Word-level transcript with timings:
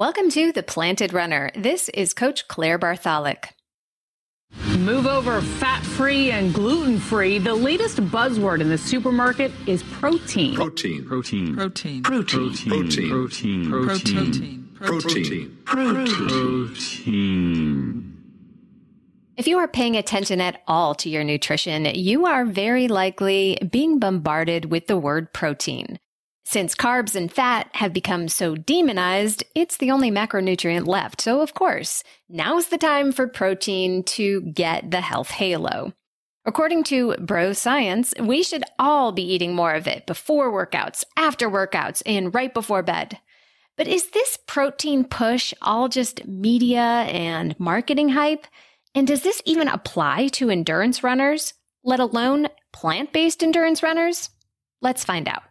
Welcome 0.00 0.30
to 0.30 0.50
The 0.50 0.62
Planted 0.62 1.12
Runner. 1.12 1.50
This 1.54 1.90
is 1.90 2.14
Coach 2.14 2.48
Claire 2.48 2.78
Bartholic. 2.78 3.52
Move 4.78 5.06
over 5.06 5.42
fat 5.42 5.82
free 5.82 6.30
and 6.30 6.54
gluten 6.54 6.98
free. 6.98 7.38
The 7.38 7.54
latest 7.54 7.98
buzzword 7.98 8.62
in 8.62 8.70
the 8.70 8.78
supermarket 8.78 9.52
is 9.66 9.82
protein. 9.82 10.54
Protein. 10.54 11.04
Protein. 11.04 11.54
Protein. 11.54 12.02
Protein. 12.02 12.70
Protein. 12.70 13.10
Protein. 13.10 13.68
Protein. 13.68 14.70
Protein. 14.74 15.58
Protein. 15.66 16.74
If 19.36 19.46
you 19.46 19.58
are 19.58 19.68
paying 19.68 19.98
attention 19.98 20.40
at 20.40 20.62
all 20.66 20.94
to 20.94 21.10
your 21.10 21.24
nutrition, 21.24 21.84
you 21.84 22.24
are 22.24 22.46
very 22.46 22.88
likely 22.88 23.58
being 23.70 23.98
bombarded 23.98 24.70
with 24.70 24.86
the 24.86 24.96
word 24.96 25.34
protein. 25.34 25.98
Since 26.50 26.74
carbs 26.74 27.14
and 27.14 27.30
fat 27.30 27.68
have 27.74 27.92
become 27.92 28.26
so 28.26 28.56
demonized, 28.56 29.44
it's 29.54 29.76
the 29.76 29.92
only 29.92 30.10
macronutrient 30.10 30.84
left. 30.84 31.20
So, 31.20 31.42
of 31.42 31.54
course, 31.54 32.02
now's 32.28 32.70
the 32.70 32.76
time 32.76 33.12
for 33.12 33.28
protein 33.28 34.02
to 34.18 34.40
get 34.40 34.90
the 34.90 35.00
health 35.00 35.30
halo. 35.30 35.92
According 36.44 36.82
to 36.84 37.14
Bro 37.20 37.52
Science, 37.52 38.14
we 38.18 38.42
should 38.42 38.64
all 38.80 39.12
be 39.12 39.22
eating 39.22 39.54
more 39.54 39.74
of 39.74 39.86
it 39.86 40.08
before 40.08 40.50
workouts, 40.50 41.04
after 41.16 41.48
workouts, 41.48 42.02
and 42.04 42.34
right 42.34 42.52
before 42.52 42.82
bed. 42.82 43.20
But 43.76 43.86
is 43.86 44.10
this 44.10 44.36
protein 44.48 45.04
push 45.04 45.54
all 45.62 45.88
just 45.88 46.26
media 46.26 46.80
and 46.80 47.54
marketing 47.60 48.08
hype? 48.08 48.48
And 48.92 49.06
does 49.06 49.22
this 49.22 49.40
even 49.44 49.68
apply 49.68 50.26
to 50.32 50.50
endurance 50.50 51.04
runners, 51.04 51.54
let 51.84 52.00
alone 52.00 52.48
plant 52.72 53.12
based 53.12 53.44
endurance 53.44 53.84
runners? 53.84 54.30
Let's 54.82 55.04
find 55.04 55.28
out. 55.28 55.44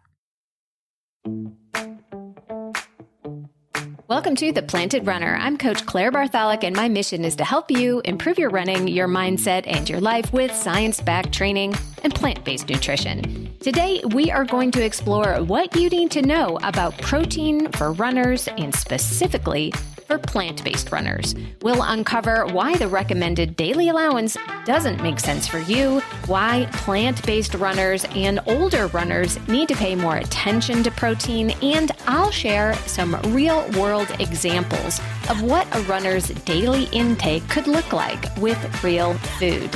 Welcome 4.09 4.35
to 4.37 4.51
The 4.51 4.63
Planted 4.63 5.05
Runner. 5.05 5.37
I'm 5.39 5.55
Coach 5.55 5.85
Claire 5.85 6.09
Bartholic, 6.09 6.63
and 6.63 6.75
my 6.75 6.89
mission 6.89 7.23
is 7.23 7.35
to 7.35 7.45
help 7.45 7.69
you 7.69 8.01
improve 8.05 8.39
your 8.39 8.49
running, 8.49 8.87
your 8.87 9.07
mindset, 9.07 9.65
and 9.67 9.87
your 9.87 10.01
life 10.01 10.33
with 10.33 10.51
science 10.51 10.99
backed 10.99 11.31
training 11.31 11.75
and 12.03 12.13
plant 12.15 12.43
based 12.43 12.69
nutrition. 12.69 13.55
Today, 13.59 14.01
we 14.13 14.31
are 14.31 14.45
going 14.45 14.71
to 14.71 14.83
explore 14.83 15.35
what 15.43 15.75
you 15.75 15.89
need 15.89 16.09
to 16.11 16.23
know 16.23 16.57
about 16.63 16.97
protein 16.97 17.71
for 17.73 17.91
runners 17.93 18.47
and 18.57 18.73
specifically 18.73 19.71
for 20.09 20.17
plant 20.17 20.63
based 20.63 20.91
runners. 20.91 21.35
We'll 21.61 21.83
uncover 21.83 22.47
why 22.47 22.75
the 22.75 22.87
recommended 22.87 23.55
daily 23.55 23.89
allowance 23.89 24.35
doesn't 24.65 25.03
make 25.03 25.19
sense 25.19 25.47
for 25.47 25.59
you, 25.59 25.99
why 26.25 26.67
plant 26.71 27.23
based 27.27 27.53
runners 27.53 28.05
and 28.15 28.39
older 28.47 28.87
runners 28.87 29.39
need 29.47 29.67
to 29.69 29.75
pay 29.75 29.95
more 29.95 30.17
attention 30.17 30.81
to 30.81 30.89
protein, 30.89 31.51
and 31.61 31.91
I'll 32.07 32.31
share 32.31 32.73
some 32.87 33.21
real 33.27 33.69
world 33.79 34.09
examples 34.19 34.99
of 35.29 35.43
what 35.43 35.67
a 35.75 35.81
runner's 35.81 36.29
daily 36.29 36.85
intake 36.85 37.47
could 37.47 37.67
look 37.67 37.93
like 37.93 38.35
with 38.37 38.83
real 38.83 39.13
food. 39.13 39.69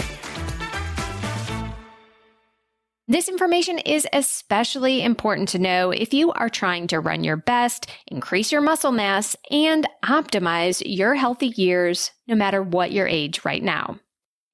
This 3.14 3.30
information 3.30 3.78
is 3.78 4.08
especially 4.12 5.04
important 5.04 5.48
to 5.50 5.60
know 5.60 5.92
if 5.92 6.16
you 6.16 6.32
are 6.32 6.50
trying 6.50 6.88
to 6.88 7.00
run 7.00 7.24
your 7.24 7.38
best, 7.38 7.88
increase 8.08 8.52
your 8.52 8.60
muscle 8.60 8.92
mass, 8.92 9.36
and 9.52 9.88
optimize 10.04 10.82
your 10.84 11.14
healthy 11.14 11.50
years, 11.50 12.10
no 12.28 12.34
matter 12.34 12.64
what 12.64 12.92
your 12.92 13.06
age 13.06 13.46
right 13.46 13.62
now. 13.62 14.00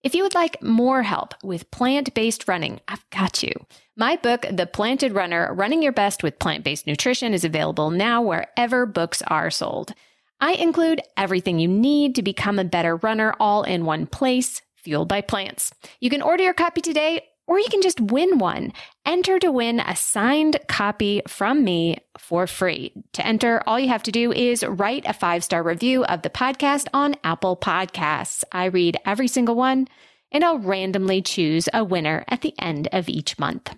If 0.04 0.14
you 0.14 0.24
would 0.24 0.36
like 0.36 0.62
more 0.62 1.04
help 1.04 1.36
with 1.42 1.72
plant 1.72 2.14
based 2.14 2.50
running, 2.50 2.82
I've 2.90 3.10
got 3.12 3.42
you. 3.42 3.54
My 3.96 4.18
book, 4.18 4.46
The 4.52 4.66
Planted 4.66 5.14
Runner 5.14 5.54
Running 5.54 5.82
Your 5.82 5.94
Best 5.94 6.22
with 6.22 6.38
Plant 6.38 6.66
Based 6.66 6.86
Nutrition, 6.86 7.34
is 7.34 7.46
available 7.46 7.92
now 7.92 8.22
wherever 8.22 8.86
books 8.86 9.22
are 9.28 9.50
sold. 9.50 9.94
I 10.42 10.56
include 10.56 11.00
everything 11.16 11.60
you 11.60 11.70
need 11.70 12.14
to 12.16 12.22
become 12.22 12.60
a 12.60 12.66
better 12.66 12.98
runner 12.98 13.34
all 13.40 13.64
in 13.64 13.86
one 13.86 14.06
place, 14.06 14.62
fueled 14.76 15.08
by 15.08 15.22
plants. 15.22 15.72
You 16.02 16.10
can 16.10 16.22
order 16.22 16.44
your 16.44 16.54
copy 16.54 16.82
today 16.82 17.22
or 17.50 17.60
you 17.60 17.68
can 17.70 17.82
just 17.82 18.00
win 18.00 18.38
one. 18.38 18.72
Enter 19.08 19.40
to 19.40 19.52
win 19.52 19.80
a 19.80 19.96
signed 19.96 20.60
copy 20.68 21.24
from 21.28 21.64
me 21.64 21.98
for 22.20 22.46
free. 22.46 22.94
To 23.14 23.26
enter, 23.26 23.64
all 23.66 23.80
you 23.80 23.88
have 23.90 24.04
to 24.04 24.12
do 24.12 24.32
is 24.32 24.64
write 24.64 25.04
a 25.08 25.14
five 25.14 25.44
star 25.44 25.64
review 25.64 26.06
of 26.06 26.22
the 26.22 26.30
podcast 26.30 26.88
on 26.94 27.16
Apple 27.24 27.58
Podcasts. 27.58 28.44
I 28.52 28.66
read 28.66 28.98
every 29.04 29.28
single 29.28 29.56
one 29.56 29.88
and 30.32 30.44
I'll 30.44 30.60
randomly 30.60 31.24
choose 31.24 31.68
a 31.74 31.84
winner 31.84 32.24
at 32.28 32.42
the 32.42 32.54
end 32.60 32.88
of 32.92 33.10
each 33.10 33.40
month. 33.40 33.76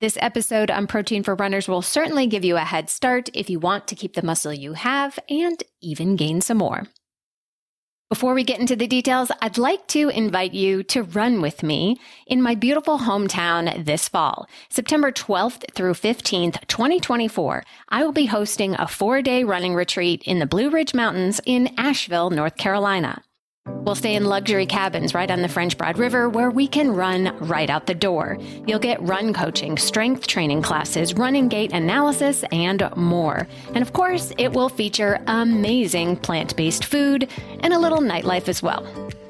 This 0.00 0.18
episode 0.20 0.68
on 0.68 0.88
protein 0.88 1.22
for 1.22 1.36
runners 1.36 1.68
will 1.68 1.82
certainly 1.82 2.26
give 2.26 2.44
you 2.44 2.56
a 2.56 2.60
head 2.60 2.90
start 2.90 3.30
if 3.34 3.48
you 3.48 3.60
want 3.60 3.86
to 3.86 3.94
keep 3.94 4.14
the 4.14 4.22
muscle 4.22 4.52
you 4.52 4.72
have 4.72 5.16
and 5.28 5.62
even 5.80 6.16
gain 6.16 6.40
some 6.40 6.58
more. 6.58 6.88
Before 8.08 8.32
we 8.32 8.42
get 8.42 8.58
into 8.58 8.74
the 8.74 8.86
details, 8.86 9.30
I'd 9.42 9.58
like 9.58 9.86
to 9.88 10.08
invite 10.08 10.54
you 10.54 10.82
to 10.84 11.02
run 11.02 11.42
with 11.42 11.62
me 11.62 11.98
in 12.26 12.40
my 12.40 12.54
beautiful 12.54 13.00
hometown 13.00 13.84
this 13.84 14.08
fall. 14.08 14.48
September 14.70 15.12
12th 15.12 15.74
through 15.74 15.92
15th, 15.92 16.66
2024, 16.68 17.64
I 17.90 18.02
will 18.02 18.12
be 18.12 18.24
hosting 18.24 18.74
a 18.76 18.88
four 18.88 19.20
day 19.20 19.44
running 19.44 19.74
retreat 19.74 20.22
in 20.22 20.38
the 20.38 20.46
Blue 20.46 20.70
Ridge 20.70 20.94
Mountains 20.94 21.38
in 21.44 21.74
Asheville, 21.76 22.30
North 22.30 22.56
Carolina. 22.56 23.22
We'll 23.68 23.94
stay 23.94 24.16
in 24.16 24.24
luxury 24.26 24.66
cabins 24.66 25.14
right 25.14 25.30
on 25.30 25.40
the 25.40 25.48
French 25.48 25.78
Broad 25.78 25.98
River 25.98 26.28
where 26.28 26.50
we 26.50 26.68
can 26.68 26.90
run 26.90 27.36
right 27.38 27.70
out 27.70 27.86
the 27.86 27.94
door. 27.94 28.38
You'll 28.66 28.78
get 28.78 29.00
run 29.00 29.32
coaching, 29.32 29.78
strength 29.78 30.26
training 30.26 30.62
classes, 30.62 31.14
running 31.14 31.48
gait 31.48 31.72
analysis, 31.72 32.44
and 32.52 32.86
more. 32.96 33.48
And 33.68 33.78
of 33.78 33.92
course, 33.92 34.32
it 34.36 34.52
will 34.52 34.68
feature 34.68 35.20
amazing 35.26 36.16
plant 36.16 36.54
based 36.56 36.84
food 36.84 37.30
and 37.60 37.72
a 37.72 37.78
little 37.78 38.00
nightlife 38.00 38.48
as 38.48 38.62
well. 38.62 38.86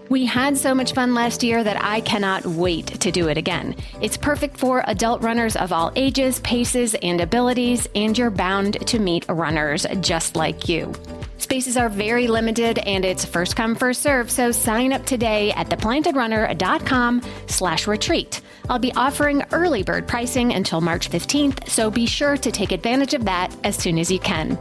We 0.09 0.25
had 0.25 0.56
so 0.56 0.75
much 0.75 0.94
fun 0.94 1.15
last 1.15 1.43
year 1.43 1.62
that 1.62 1.82
I 1.84 2.00
cannot 2.00 2.47
wait 2.47 2.87
to 3.00 3.10
do 3.10 3.28
it 3.28 3.37
again. 3.37 3.76
It's 4.00 4.16
perfect 4.16 4.56
for 4.56 4.82
adult 4.87 5.22
runners 5.22 5.55
of 5.55 5.70
all 5.70 5.93
ages, 5.97 6.41
paces, 6.41 6.94
and 7.03 7.20
abilities, 7.20 7.87
and 7.94 8.16
you're 8.16 8.31
bound 8.31 8.87
to 8.87 8.99
meet 8.99 9.26
runners 9.28 9.84
just 10.00 10.34
like 10.34 10.69
you. 10.69 10.94
Spaces 11.38 11.76
are 11.76 11.88
very 11.88 12.26
limited 12.26 12.78
and 12.81 13.04
it's 13.04 13.25
first 13.25 13.56
come 13.56 13.75
first 13.75 14.03
serve, 14.03 14.31
so 14.31 14.53
sign 14.53 14.93
up 14.93 15.06
today 15.06 15.53
at 15.53 15.69
theplantedrunner.com 15.69 17.22
slash 17.47 17.87
retreat. 17.87 18.41
I'll 18.69 18.78
be 18.78 18.93
offering 18.94 19.44
early 19.53 19.82
bird 19.82 20.06
pricing 20.06 20.53
until 20.53 20.81
March 20.81 21.10
15th, 21.10 21.69
so 21.69 21.91
be 21.91 22.06
sure 22.06 22.37
to 22.37 22.50
take 22.50 22.72
advantage 22.72 23.15
of 23.15 23.25
that 23.25 23.54
as 23.65 23.76
soon 23.76 23.99
as 23.99 24.10
you 24.10 24.19
can. 24.19 24.59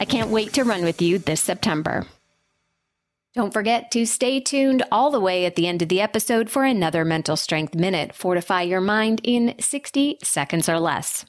I 0.00 0.04
can't 0.04 0.30
wait 0.30 0.54
to 0.54 0.64
run 0.64 0.82
with 0.82 1.00
you 1.02 1.18
this 1.18 1.40
September. 1.40 2.06
Don't 3.34 3.52
forget 3.52 3.90
to 3.92 4.06
stay 4.06 4.40
tuned 4.40 4.82
all 4.90 5.10
the 5.10 5.20
way 5.20 5.44
at 5.44 5.54
the 5.54 5.68
end 5.68 5.82
of 5.82 5.88
the 5.88 6.00
episode 6.00 6.50
for 6.50 6.64
another 6.64 7.04
mental 7.04 7.36
strength 7.36 7.74
minute. 7.74 8.14
Fortify 8.14 8.62
your 8.62 8.80
mind 8.80 9.20
in 9.22 9.54
60 9.60 10.18
seconds 10.24 10.68
or 10.68 10.80
less. 10.80 11.24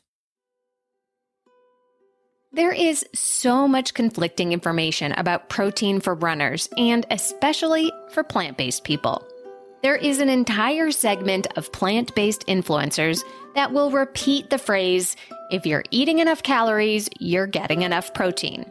There 2.51 2.71
is 2.71 3.05
so 3.13 3.67
much 3.67 3.93
conflicting 3.93 4.53
information 4.53 5.11
about 5.11 5.49
protein 5.49 5.99
for 5.99 6.15
runners 6.15 6.67
and 6.77 7.05
especially 7.11 7.91
for 8.09 8.23
plant 8.23 8.57
based 8.57 8.83
people. 8.83 9.23
There 9.83 9.95
is 9.95 10.19
an 10.19 10.29
entire 10.29 10.89
segment 10.89 11.45
of 11.57 11.71
plant 11.71 12.15
based 12.15 12.47
influencers 12.47 13.21
that 13.53 13.71
will 13.71 13.91
repeat 13.91 14.49
the 14.49 14.57
phrase 14.57 15.15
if 15.51 15.67
you're 15.67 15.83
eating 15.91 16.19
enough 16.19 16.41
calories, 16.41 17.07
you're 17.19 17.45
getting 17.45 17.83
enough 17.83 18.15
protein. 18.15 18.65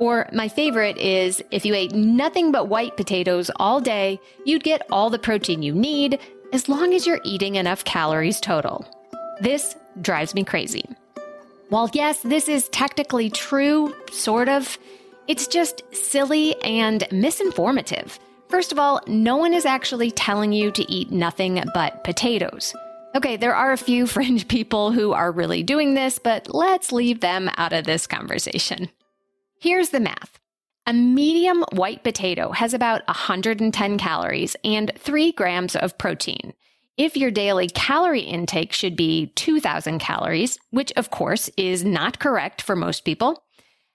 Or 0.00 0.28
my 0.32 0.48
favorite 0.48 0.98
is 0.98 1.40
if 1.52 1.64
you 1.64 1.72
ate 1.72 1.92
nothing 1.94 2.50
but 2.50 2.68
white 2.68 2.96
potatoes 2.96 3.48
all 3.56 3.80
day, 3.80 4.18
you'd 4.44 4.64
get 4.64 4.82
all 4.90 5.08
the 5.08 5.20
protein 5.20 5.62
you 5.62 5.72
need 5.72 6.18
as 6.52 6.68
long 6.68 6.94
as 6.94 7.06
you're 7.06 7.20
eating 7.22 7.54
enough 7.54 7.84
calories 7.84 8.40
total. 8.40 8.84
This 9.40 9.76
drives 10.00 10.34
me 10.34 10.42
crazy. 10.42 10.84
While 11.70 11.88
yes, 11.92 12.18
this 12.22 12.48
is 12.48 12.68
technically 12.70 13.30
true, 13.30 13.94
sort 14.10 14.48
of, 14.48 14.76
it's 15.28 15.46
just 15.46 15.84
silly 15.92 16.60
and 16.64 17.02
misinformative. 17.12 18.18
First 18.48 18.72
of 18.72 18.80
all, 18.80 19.00
no 19.06 19.36
one 19.36 19.54
is 19.54 19.64
actually 19.64 20.10
telling 20.10 20.52
you 20.52 20.72
to 20.72 20.92
eat 20.92 21.12
nothing 21.12 21.62
but 21.72 22.02
potatoes. 22.02 22.74
Okay, 23.14 23.36
there 23.36 23.54
are 23.54 23.70
a 23.70 23.76
few 23.76 24.06
fringe 24.08 24.48
people 24.48 24.90
who 24.90 25.12
are 25.12 25.30
really 25.30 25.62
doing 25.62 25.94
this, 25.94 26.18
but 26.18 26.52
let's 26.52 26.90
leave 26.90 27.20
them 27.20 27.48
out 27.56 27.72
of 27.72 27.84
this 27.84 28.04
conversation. 28.04 28.90
Here's 29.60 29.90
the 29.90 30.00
math. 30.00 30.40
A 30.88 30.92
medium 30.92 31.64
white 31.70 32.02
potato 32.02 32.50
has 32.50 32.74
about 32.74 33.06
110 33.06 33.96
calories 33.96 34.56
and 34.64 34.90
3 34.98 35.30
grams 35.32 35.76
of 35.76 35.96
protein. 35.98 36.52
If 37.00 37.16
your 37.16 37.30
daily 37.30 37.66
calorie 37.66 38.20
intake 38.20 38.74
should 38.74 38.94
be 38.94 39.28
2,000 39.28 40.00
calories, 40.00 40.58
which 40.68 40.92
of 40.96 41.10
course 41.10 41.48
is 41.56 41.82
not 41.82 42.18
correct 42.18 42.60
for 42.60 42.76
most 42.76 43.06
people, 43.06 43.42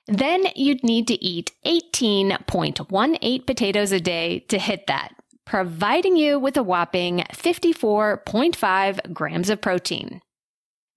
then 0.08 0.48
you'd 0.56 0.84
need 0.84 1.08
to 1.10 1.24
eat 1.24 1.52
18.18 1.68 3.46
potatoes 3.46 3.92
a 3.92 4.00
day 4.00 4.40
to 4.48 4.58
hit 4.58 4.88
that, 4.88 5.10
providing 5.46 6.16
you 6.16 6.40
with 6.40 6.58
a 6.58 6.64
whopping 6.64 7.20
54.5 7.32 9.14
grams 9.14 9.52
of 9.52 9.62
protein. 9.62 10.20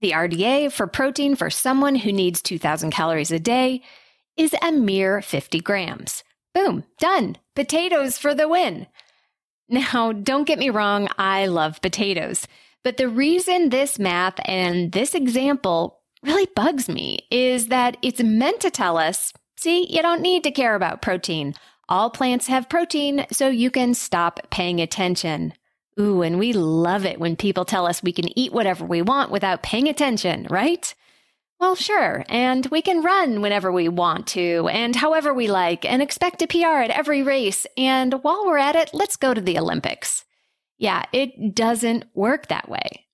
The 0.00 0.12
RDA 0.12 0.72
for 0.72 0.86
protein 0.86 1.36
for 1.36 1.50
someone 1.50 1.96
who 1.96 2.10
needs 2.10 2.40
2,000 2.40 2.90
calories 2.90 3.32
a 3.32 3.38
day 3.38 3.82
is 4.34 4.54
a 4.62 4.72
mere 4.72 5.20
50 5.20 5.60
grams. 5.60 6.24
Boom, 6.54 6.84
done. 6.98 7.36
Potatoes 7.54 8.16
for 8.16 8.34
the 8.34 8.48
win. 8.48 8.86
Now, 9.68 10.12
don't 10.12 10.46
get 10.46 10.58
me 10.58 10.70
wrong, 10.70 11.08
I 11.18 11.46
love 11.46 11.82
potatoes. 11.82 12.46
But 12.84 12.96
the 12.96 13.08
reason 13.08 13.68
this 13.68 13.98
math 13.98 14.40
and 14.44 14.92
this 14.92 15.14
example 15.14 16.00
really 16.22 16.48
bugs 16.56 16.88
me 16.88 17.26
is 17.30 17.68
that 17.68 17.96
it's 18.02 18.22
meant 18.22 18.60
to 18.60 18.70
tell 18.70 18.96
us 18.96 19.32
see, 19.58 19.86
you 19.92 20.02
don't 20.02 20.22
need 20.22 20.44
to 20.44 20.52
care 20.52 20.74
about 20.74 21.02
protein. 21.02 21.54
All 21.88 22.10
plants 22.10 22.46
have 22.46 22.68
protein, 22.68 23.26
so 23.32 23.48
you 23.48 23.70
can 23.70 23.94
stop 23.94 24.40
paying 24.50 24.80
attention. 24.80 25.52
Ooh, 25.98 26.22
and 26.22 26.38
we 26.38 26.52
love 26.52 27.04
it 27.04 27.18
when 27.18 27.34
people 27.34 27.64
tell 27.64 27.86
us 27.86 28.02
we 28.02 28.12
can 28.12 28.38
eat 28.38 28.52
whatever 28.52 28.84
we 28.84 29.02
want 29.02 29.32
without 29.32 29.62
paying 29.62 29.88
attention, 29.88 30.46
right? 30.48 30.94
Well, 31.60 31.74
sure, 31.74 32.24
and 32.28 32.66
we 32.66 32.82
can 32.82 33.02
run 33.02 33.40
whenever 33.40 33.72
we 33.72 33.88
want 33.88 34.28
to 34.28 34.68
and 34.68 34.94
however 34.94 35.34
we 35.34 35.48
like 35.48 35.84
and 35.84 36.00
expect 36.00 36.40
a 36.40 36.46
PR 36.46 36.82
at 36.82 36.90
every 36.90 37.22
race. 37.22 37.66
And 37.76 38.14
while 38.22 38.46
we're 38.46 38.58
at 38.58 38.76
it, 38.76 38.90
let's 38.92 39.16
go 39.16 39.34
to 39.34 39.40
the 39.40 39.58
Olympics. 39.58 40.24
Yeah, 40.78 41.04
it 41.12 41.56
doesn't 41.56 42.04
work 42.14 42.46
that 42.46 42.68
way. 42.68 43.06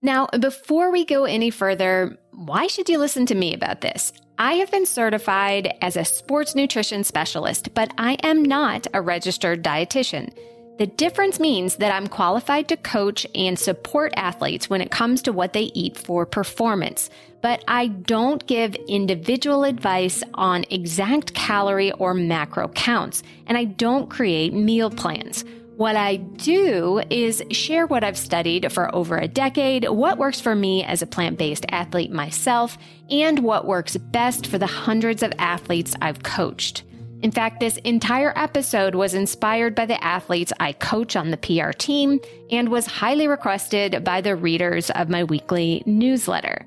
Now, 0.00 0.28
before 0.40 0.90
we 0.90 1.04
go 1.04 1.24
any 1.24 1.50
further, 1.50 2.18
why 2.32 2.66
should 2.66 2.88
you 2.88 2.96
listen 2.96 3.26
to 3.26 3.34
me 3.34 3.52
about 3.52 3.82
this? 3.82 4.14
I 4.38 4.54
have 4.54 4.70
been 4.70 4.86
certified 4.86 5.74
as 5.82 5.98
a 5.98 6.06
sports 6.06 6.54
nutrition 6.54 7.04
specialist, 7.04 7.74
but 7.74 7.92
I 7.98 8.14
am 8.22 8.42
not 8.42 8.86
a 8.94 9.02
registered 9.02 9.62
dietitian. 9.62 10.32
The 10.80 10.86
difference 10.86 11.38
means 11.38 11.76
that 11.76 11.92
I'm 11.92 12.06
qualified 12.06 12.68
to 12.68 12.76
coach 12.78 13.26
and 13.34 13.58
support 13.58 14.14
athletes 14.16 14.70
when 14.70 14.80
it 14.80 14.90
comes 14.90 15.20
to 15.20 15.30
what 15.30 15.52
they 15.52 15.64
eat 15.74 15.98
for 15.98 16.24
performance, 16.24 17.10
but 17.42 17.62
I 17.68 17.88
don't 17.88 18.46
give 18.46 18.74
individual 18.88 19.64
advice 19.64 20.22
on 20.32 20.64
exact 20.70 21.34
calorie 21.34 21.92
or 21.92 22.14
macro 22.14 22.68
counts, 22.68 23.22
and 23.46 23.58
I 23.58 23.64
don't 23.64 24.08
create 24.08 24.54
meal 24.54 24.88
plans. 24.88 25.44
What 25.76 25.96
I 25.96 26.16
do 26.16 27.02
is 27.10 27.42
share 27.50 27.86
what 27.86 28.02
I've 28.02 28.16
studied 28.16 28.72
for 28.72 28.94
over 28.94 29.18
a 29.18 29.28
decade, 29.28 29.86
what 29.86 30.16
works 30.16 30.40
for 30.40 30.54
me 30.54 30.82
as 30.82 31.02
a 31.02 31.06
plant 31.06 31.36
based 31.36 31.66
athlete 31.68 32.10
myself, 32.10 32.78
and 33.10 33.40
what 33.40 33.66
works 33.66 33.98
best 33.98 34.46
for 34.46 34.56
the 34.56 34.66
hundreds 34.66 35.22
of 35.22 35.34
athletes 35.36 35.94
I've 36.00 36.22
coached. 36.22 36.84
In 37.22 37.30
fact, 37.30 37.60
this 37.60 37.76
entire 37.78 38.32
episode 38.34 38.94
was 38.94 39.12
inspired 39.12 39.74
by 39.74 39.84
the 39.84 40.02
athletes 40.02 40.54
I 40.58 40.72
coach 40.72 41.16
on 41.16 41.30
the 41.30 41.36
PR 41.36 41.72
team 41.72 42.18
and 42.50 42.70
was 42.70 42.86
highly 42.86 43.28
requested 43.28 44.02
by 44.02 44.22
the 44.22 44.34
readers 44.34 44.88
of 44.90 45.10
my 45.10 45.24
weekly 45.24 45.82
newsletter. 45.84 46.64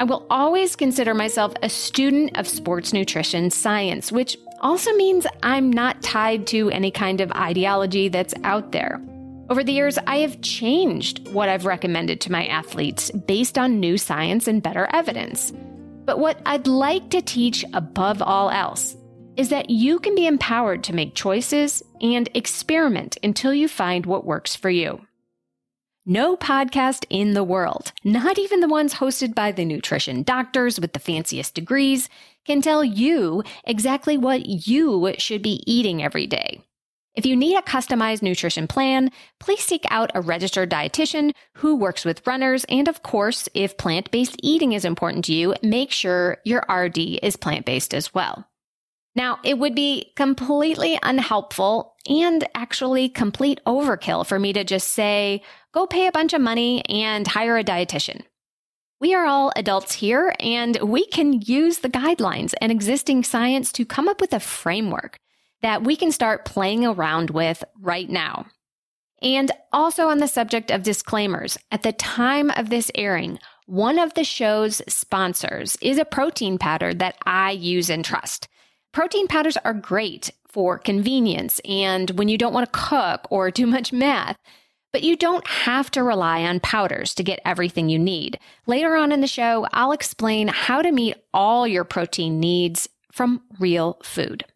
I 0.00 0.04
will 0.04 0.26
always 0.28 0.74
consider 0.74 1.14
myself 1.14 1.54
a 1.62 1.68
student 1.68 2.36
of 2.36 2.48
sports 2.48 2.92
nutrition 2.92 3.48
science, 3.50 4.10
which 4.10 4.36
also 4.60 4.92
means 4.94 5.24
I'm 5.44 5.72
not 5.72 6.02
tied 6.02 6.48
to 6.48 6.68
any 6.70 6.90
kind 6.90 7.20
of 7.20 7.30
ideology 7.32 8.08
that's 8.08 8.34
out 8.42 8.72
there. 8.72 9.00
Over 9.48 9.62
the 9.62 9.72
years, 9.72 9.98
I 10.08 10.16
have 10.18 10.40
changed 10.40 11.28
what 11.28 11.48
I've 11.48 11.64
recommended 11.64 12.20
to 12.22 12.32
my 12.32 12.46
athletes 12.46 13.12
based 13.12 13.56
on 13.56 13.78
new 13.78 13.96
science 13.96 14.48
and 14.48 14.60
better 14.60 14.88
evidence. 14.92 15.52
But 16.04 16.18
what 16.18 16.40
I'd 16.44 16.66
like 16.66 17.10
to 17.10 17.22
teach 17.22 17.64
above 17.72 18.20
all 18.20 18.50
else 18.50 18.95
is 19.36 19.48
that 19.50 19.70
you 19.70 19.98
can 19.98 20.14
be 20.14 20.26
empowered 20.26 20.82
to 20.84 20.94
make 20.94 21.14
choices 21.14 21.82
and 22.00 22.28
experiment 22.34 23.18
until 23.22 23.52
you 23.52 23.68
find 23.68 24.06
what 24.06 24.24
works 24.24 24.56
for 24.56 24.70
you. 24.70 25.06
No 26.08 26.36
podcast 26.36 27.04
in 27.10 27.32
the 27.32 27.42
world, 27.42 27.92
not 28.04 28.38
even 28.38 28.60
the 28.60 28.68
ones 28.68 28.94
hosted 28.94 29.34
by 29.34 29.50
the 29.50 29.64
nutrition 29.64 30.22
doctors 30.22 30.78
with 30.78 30.92
the 30.92 31.00
fanciest 31.00 31.54
degrees, 31.54 32.08
can 32.44 32.62
tell 32.62 32.84
you 32.84 33.42
exactly 33.64 34.16
what 34.16 34.46
you 34.46 35.12
should 35.18 35.42
be 35.42 35.64
eating 35.66 36.02
every 36.02 36.28
day. 36.28 36.62
If 37.16 37.24
you 37.24 37.34
need 37.34 37.56
a 37.56 37.62
customized 37.62 38.22
nutrition 38.22 38.68
plan, 38.68 39.10
please 39.40 39.64
seek 39.64 39.84
out 39.90 40.12
a 40.14 40.20
registered 40.20 40.70
dietitian 40.70 41.32
who 41.54 41.74
works 41.74 42.04
with 42.04 42.24
runners. 42.26 42.64
And 42.68 42.88
of 42.88 43.02
course, 43.02 43.48
if 43.54 43.78
plant 43.78 44.10
based 44.10 44.36
eating 44.42 44.74
is 44.74 44.84
important 44.84 45.24
to 45.24 45.34
you, 45.34 45.54
make 45.62 45.90
sure 45.90 46.38
your 46.44 46.62
RD 46.70 46.98
is 47.22 47.36
plant 47.36 47.64
based 47.64 47.94
as 47.94 48.14
well. 48.14 48.46
Now, 49.16 49.38
it 49.42 49.58
would 49.58 49.74
be 49.74 50.12
completely 50.14 50.98
unhelpful 51.02 51.94
and 52.06 52.46
actually 52.54 53.08
complete 53.08 53.60
overkill 53.66 54.26
for 54.26 54.38
me 54.38 54.52
to 54.52 54.62
just 54.62 54.92
say, 54.92 55.42
go 55.72 55.86
pay 55.86 56.06
a 56.06 56.12
bunch 56.12 56.34
of 56.34 56.42
money 56.42 56.84
and 56.84 57.26
hire 57.26 57.56
a 57.56 57.64
dietitian. 57.64 58.22
We 59.00 59.14
are 59.14 59.24
all 59.24 59.52
adults 59.56 59.94
here, 59.94 60.34
and 60.38 60.78
we 60.82 61.06
can 61.06 61.40
use 61.42 61.78
the 61.78 61.88
guidelines 61.88 62.54
and 62.60 62.70
existing 62.70 63.24
science 63.24 63.72
to 63.72 63.84
come 63.86 64.06
up 64.06 64.20
with 64.20 64.34
a 64.34 64.40
framework 64.40 65.16
that 65.62 65.82
we 65.82 65.96
can 65.96 66.12
start 66.12 66.44
playing 66.44 66.84
around 66.84 67.30
with 67.30 67.64
right 67.80 68.08
now. 68.08 68.46
And 69.22 69.50
also 69.72 70.08
on 70.08 70.18
the 70.18 70.28
subject 70.28 70.70
of 70.70 70.82
disclaimers, 70.82 71.56
at 71.70 71.82
the 71.82 71.92
time 71.92 72.50
of 72.50 72.68
this 72.68 72.90
airing, 72.94 73.38
one 73.64 73.98
of 73.98 74.12
the 74.12 74.24
show's 74.24 74.82
sponsors 74.88 75.76
is 75.80 75.96
a 75.96 76.04
protein 76.04 76.58
powder 76.58 76.92
that 76.94 77.16
I 77.24 77.52
use 77.52 77.88
and 77.88 78.04
trust. 78.04 78.48
Protein 78.96 79.28
powders 79.28 79.58
are 79.58 79.74
great 79.74 80.30
for 80.48 80.78
convenience 80.78 81.60
and 81.66 82.12
when 82.12 82.28
you 82.28 82.38
don't 82.38 82.54
want 82.54 82.64
to 82.64 82.78
cook 82.80 83.26
or 83.30 83.50
do 83.50 83.66
much 83.66 83.92
math. 83.92 84.38
But 84.90 85.02
you 85.02 85.16
don't 85.16 85.46
have 85.46 85.90
to 85.90 86.02
rely 86.02 86.44
on 86.44 86.60
powders 86.60 87.14
to 87.16 87.22
get 87.22 87.40
everything 87.44 87.90
you 87.90 87.98
need. 87.98 88.38
Later 88.66 88.96
on 88.96 89.12
in 89.12 89.20
the 89.20 89.26
show, 89.26 89.66
I'll 89.74 89.92
explain 89.92 90.48
how 90.48 90.80
to 90.80 90.92
meet 90.92 91.14
all 91.34 91.68
your 91.68 91.84
protein 91.84 92.40
needs 92.40 92.88
from 93.12 93.42
real 93.60 93.98
food. 94.02 94.46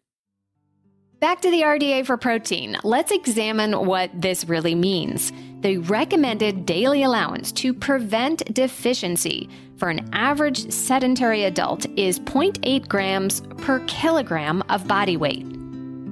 Back 1.19 1.41
to 1.41 1.51
the 1.51 1.61
RDA 1.61 2.07
for 2.07 2.17
protein. 2.17 2.77
Let's 2.83 3.11
examine 3.11 3.85
what 3.85 4.09
this 4.19 4.45
really 4.45 4.73
means. 4.73 5.31
The 5.61 5.77
recommended 5.77 6.65
daily 6.65 7.03
allowance 7.03 7.51
to 7.53 7.71
prevent 7.71 8.51
deficiency 8.51 9.47
for 9.77 9.91
an 9.91 10.09
average 10.11 10.71
sedentary 10.71 11.43
adult 11.43 11.85
is 11.97 12.19
0.8 12.19 12.87
grams 12.87 13.41
per 13.59 13.79
kilogram 13.81 14.63
of 14.69 14.87
body 14.87 15.17
weight. 15.17 15.45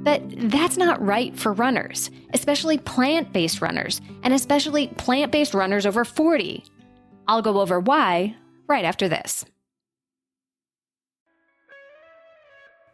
But 0.03 0.21
that's 0.51 0.77
not 0.77 1.03
right 1.03 1.35
for 1.35 1.53
runners, 1.53 2.11
especially 2.35 2.77
plant 2.77 3.33
based 3.33 3.59
runners, 3.59 4.01
and 4.21 4.35
especially 4.35 4.87
plant 4.89 5.31
based 5.31 5.55
runners 5.55 5.87
over 5.87 6.05
40. 6.05 6.63
I'll 7.27 7.41
go 7.41 7.59
over 7.59 7.79
why 7.79 8.35
right 8.67 8.85
after 8.85 9.09
this. 9.09 9.45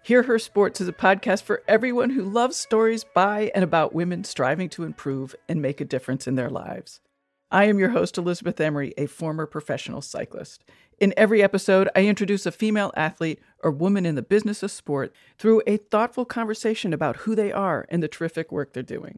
Hear 0.05 0.21
Her 0.21 0.37
Sports 0.37 0.79
is 0.81 0.87
a 0.87 0.93
podcast 0.93 1.41
for 1.41 1.63
everyone 1.67 2.11
who 2.11 2.21
loves 2.21 2.57
stories 2.57 3.03
by 3.03 3.49
and 3.55 3.63
about 3.63 3.95
women 3.95 4.23
striving 4.23 4.69
to 4.69 4.83
improve 4.83 5.33
and 5.49 5.63
make 5.63 5.81
a 5.81 5.83
difference 5.83 6.27
in 6.27 6.35
their 6.35 6.51
lives. 6.51 7.01
I 7.49 7.63
am 7.63 7.79
your 7.79 7.89
host, 7.89 8.15
Elizabeth 8.19 8.61
Emery, 8.61 8.93
a 8.99 9.07
former 9.07 9.47
professional 9.47 10.03
cyclist. 10.03 10.63
In 10.99 11.11
every 11.17 11.41
episode, 11.41 11.89
I 11.95 12.05
introduce 12.05 12.45
a 12.45 12.51
female 12.51 12.93
athlete 12.95 13.39
or 13.63 13.71
woman 13.71 14.05
in 14.05 14.13
the 14.13 14.21
business 14.21 14.61
of 14.61 14.69
sport 14.69 15.11
through 15.39 15.63
a 15.65 15.77
thoughtful 15.77 16.23
conversation 16.23 16.93
about 16.93 17.15
who 17.15 17.33
they 17.33 17.51
are 17.51 17.87
and 17.89 18.03
the 18.03 18.07
terrific 18.07 18.51
work 18.51 18.73
they're 18.73 18.83
doing. 18.83 19.17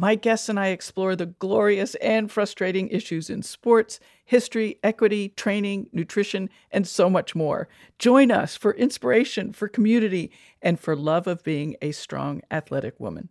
My 0.00 0.14
guests 0.14 0.48
and 0.48 0.60
I 0.60 0.68
explore 0.68 1.16
the 1.16 1.26
glorious 1.26 1.96
and 1.96 2.30
frustrating 2.30 2.86
issues 2.86 3.28
in 3.28 3.42
sports, 3.42 3.98
history, 4.24 4.78
equity, 4.84 5.30
training, 5.30 5.88
nutrition, 5.90 6.50
and 6.70 6.86
so 6.86 7.10
much 7.10 7.34
more. 7.34 7.66
Join 7.98 8.30
us 8.30 8.54
for 8.54 8.74
inspiration, 8.74 9.52
for 9.52 9.66
community, 9.66 10.30
and 10.62 10.78
for 10.78 10.94
love 10.94 11.26
of 11.26 11.42
being 11.42 11.74
a 11.82 11.90
strong 11.90 12.42
athletic 12.48 13.00
woman. 13.00 13.30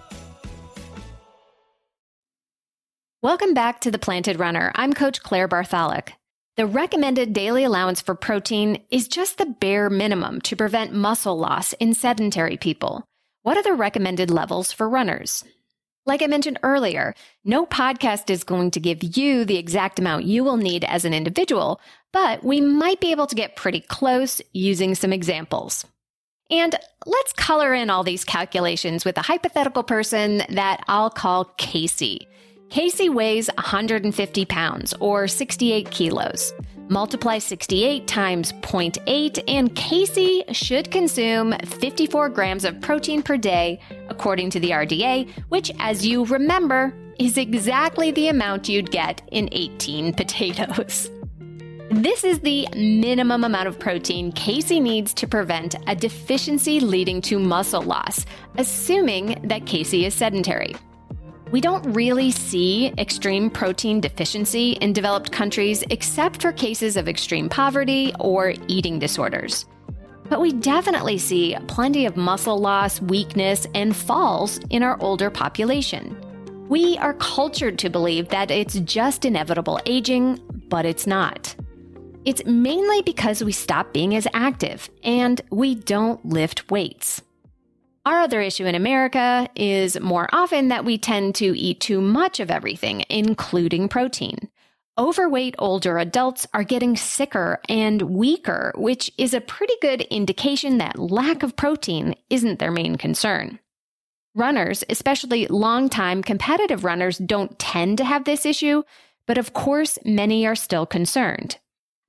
Welcome 3.23 3.53
back 3.53 3.81
to 3.81 3.91
The 3.91 3.99
Planted 3.99 4.39
Runner. 4.39 4.71
I'm 4.73 4.93
Coach 4.93 5.21
Claire 5.21 5.47
Bartholic. 5.47 6.15
The 6.57 6.65
recommended 6.65 7.33
daily 7.33 7.63
allowance 7.63 8.01
for 8.01 8.15
protein 8.15 8.83
is 8.89 9.07
just 9.07 9.37
the 9.37 9.45
bare 9.45 9.91
minimum 9.91 10.41
to 10.41 10.55
prevent 10.55 10.95
muscle 10.95 11.37
loss 11.37 11.73
in 11.73 11.93
sedentary 11.93 12.57
people. 12.57 13.05
What 13.43 13.57
are 13.57 13.63
the 13.63 13.75
recommended 13.75 14.31
levels 14.31 14.71
for 14.71 14.89
runners? 14.89 15.43
Like 16.03 16.23
I 16.23 16.25
mentioned 16.25 16.57
earlier, 16.63 17.13
no 17.45 17.67
podcast 17.67 18.31
is 18.31 18.43
going 18.43 18.71
to 18.71 18.79
give 18.79 19.15
you 19.15 19.45
the 19.45 19.57
exact 19.57 19.99
amount 19.99 20.25
you 20.25 20.43
will 20.43 20.57
need 20.57 20.83
as 20.83 21.05
an 21.05 21.13
individual, 21.13 21.79
but 22.11 22.43
we 22.43 22.59
might 22.59 22.99
be 22.99 23.11
able 23.11 23.27
to 23.27 23.35
get 23.35 23.55
pretty 23.55 23.81
close 23.81 24.41
using 24.51 24.95
some 24.95 25.13
examples. 25.13 25.85
And 26.49 26.75
let's 27.05 27.33
color 27.33 27.71
in 27.75 27.91
all 27.91 28.03
these 28.03 28.25
calculations 28.25 29.05
with 29.05 29.19
a 29.19 29.21
hypothetical 29.21 29.83
person 29.83 30.39
that 30.49 30.83
I'll 30.87 31.11
call 31.11 31.45
Casey. 31.59 32.27
Casey 32.71 33.09
weighs 33.09 33.49
150 33.57 34.45
pounds 34.45 34.93
or 35.01 35.27
68 35.27 35.91
kilos. 35.91 36.53
Multiply 36.87 37.37
68 37.37 38.07
times 38.07 38.53
0.8, 38.53 39.43
and 39.49 39.75
Casey 39.75 40.45
should 40.53 40.89
consume 40.89 41.53
54 41.65 42.29
grams 42.29 42.63
of 42.63 42.79
protein 42.79 43.23
per 43.23 43.35
day, 43.35 43.77
according 44.07 44.51
to 44.51 44.59
the 44.61 44.69
RDA, 44.69 45.29
which, 45.49 45.69
as 45.79 46.07
you 46.07 46.23
remember, 46.23 46.93
is 47.19 47.37
exactly 47.37 48.11
the 48.11 48.29
amount 48.29 48.69
you'd 48.69 48.89
get 48.89 49.21
in 49.33 49.49
18 49.51 50.13
potatoes. 50.21 51.11
This 51.89 52.23
is 52.23 52.39
the 52.39 52.69
minimum 52.73 53.43
amount 53.43 53.67
of 53.67 53.77
protein 53.79 54.31
Casey 54.31 54.79
needs 54.79 55.13
to 55.15 55.27
prevent 55.27 55.75
a 55.87 55.95
deficiency 55.95 56.79
leading 56.79 57.21
to 57.23 57.37
muscle 57.37 57.81
loss, 57.81 58.25
assuming 58.57 59.41
that 59.43 59.65
Casey 59.65 60.05
is 60.05 60.13
sedentary. 60.13 60.73
We 61.51 61.59
don't 61.59 61.91
really 61.91 62.31
see 62.31 62.93
extreme 62.97 63.49
protein 63.49 63.99
deficiency 63.99 64.71
in 64.79 64.93
developed 64.93 65.33
countries 65.33 65.83
except 65.89 66.41
for 66.41 66.53
cases 66.53 66.95
of 66.95 67.09
extreme 67.09 67.49
poverty 67.49 68.13
or 68.21 68.53
eating 68.69 68.99
disorders. 68.99 69.65
But 70.29 70.39
we 70.39 70.53
definitely 70.53 71.17
see 71.17 71.57
plenty 71.67 72.05
of 72.05 72.15
muscle 72.15 72.57
loss, 72.57 73.01
weakness, 73.01 73.67
and 73.75 73.93
falls 73.93 74.59
in 74.69 74.81
our 74.81 74.97
older 75.01 75.29
population. 75.29 76.15
We 76.69 76.97
are 76.99 77.15
cultured 77.15 77.77
to 77.79 77.89
believe 77.89 78.29
that 78.29 78.49
it's 78.49 78.79
just 78.79 79.25
inevitable 79.25 79.81
aging, 79.85 80.39
but 80.69 80.85
it's 80.85 81.05
not. 81.05 81.53
It's 82.23 82.45
mainly 82.45 83.01
because 83.01 83.43
we 83.43 83.51
stop 83.51 83.91
being 83.91 84.15
as 84.15 84.25
active 84.33 84.89
and 85.03 85.41
we 85.49 85.75
don't 85.75 86.25
lift 86.25 86.71
weights. 86.71 87.21
Our 88.03 88.21
other 88.21 88.41
issue 88.41 88.65
in 88.65 88.73
America 88.73 89.47
is 89.55 89.99
more 89.99 90.27
often 90.31 90.69
that 90.69 90.85
we 90.85 90.97
tend 90.97 91.35
to 91.35 91.55
eat 91.57 91.79
too 91.79 92.01
much 92.01 92.39
of 92.39 92.49
everything, 92.49 93.05
including 93.09 93.89
protein. 93.89 94.49
Overweight 94.97 95.55
older 95.59 95.99
adults 95.99 96.47
are 96.51 96.63
getting 96.63 96.97
sicker 96.97 97.59
and 97.69 98.01
weaker, 98.01 98.73
which 98.75 99.11
is 99.19 99.35
a 99.35 99.41
pretty 99.41 99.75
good 99.81 100.01
indication 100.01 100.79
that 100.79 100.97
lack 100.97 101.43
of 101.43 101.55
protein 101.55 102.15
isn't 102.31 102.57
their 102.57 102.71
main 102.71 102.95
concern. 102.95 103.59
Runners, 104.33 104.83
especially 104.89 105.45
long-time 105.47 106.23
competitive 106.23 106.83
runners, 106.83 107.19
don't 107.19 107.57
tend 107.59 107.99
to 107.99 108.05
have 108.05 108.25
this 108.25 108.45
issue, 108.45 108.81
but 109.27 109.37
of 109.37 109.53
course, 109.53 109.99
many 110.03 110.47
are 110.47 110.55
still 110.55 110.87
concerned. 110.87 111.57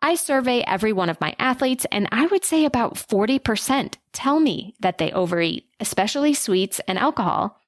I 0.05 0.17
survey 0.17 0.65
every 0.67 0.93
one 0.93 1.09
of 1.09 1.21
my 1.21 1.37
athletes, 1.39 1.87
and 1.93 2.09
I 2.11 2.27
would 2.27 2.45
say 2.45 2.65
about 2.65 2.95
40% 2.95 3.95
tell 4.13 4.41
me 4.41 4.75
that 4.81 4.99
they 4.99 5.13
overeat, 5.13 5.67
especially 5.79 6.35
sweets 6.35 6.81
and 6.89 6.99
alcohol, 6.99 7.61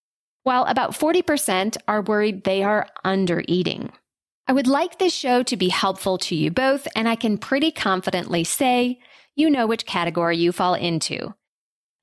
while 0.43 0.65
about 0.65 0.91
40% 0.91 1.77
are 1.87 2.03
worried 2.03 2.43
they 2.43 2.65
are 2.65 2.89
undereating. 3.05 3.91
I 4.49 4.53
would 4.53 4.67
like 4.67 4.99
this 4.99 5.15
show 5.15 5.45
to 5.45 5.57
be 5.57 5.69
helpful 5.69 6.19
to 6.19 6.35
you 6.35 6.51
both, 6.51 6.89
and 6.97 7.09
I 7.09 7.15
can 7.15 7.39
pretty 7.39 7.71
confidently 7.71 8.43
say 8.43 8.99
you 9.37 9.49
know 9.49 9.69
which 9.69 9.87
category 9.87 10.37
you 10.37 10.51
fall 10.51 10.75
into. 10.75 11.35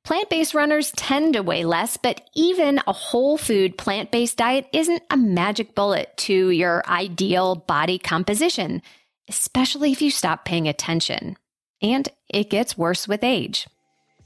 Plant 0.03 0.29
based 0.29 0.55
runners 0.55 0.91
tend 0.91 1.33
to 1.33 1.43
weigh 1.43 1.65
less, 1.65 1.97
but 1.97 2.21
even 2.35 2.79
a 2.87 2.93
whole 2.93 3.37
food 3.37 3.77
plant 3.77 4.11
based 4.11 4.37
diet 4.37 4.67
isn't 4.73 5.03
a 5.11 5.17
magic 5.17 5.75
bullet 5.75 6.15
to 6.17 6.49
your 6.49 6.83
ideal 6.87 7.55
body 7.55 7.99
composition 7.99 8.81
especially 9.31 9.93
if 9.93 10.01
you 10.01 10.11
stop 10.11 10.43
paying 10.43 10.67
attention. 10.67 11.37
And 11.81 12.09
it 12.27 12.49
gets 12.49 12.77
worse 12.77 13.07
with 13.07 13.23
age. 13.23 13.65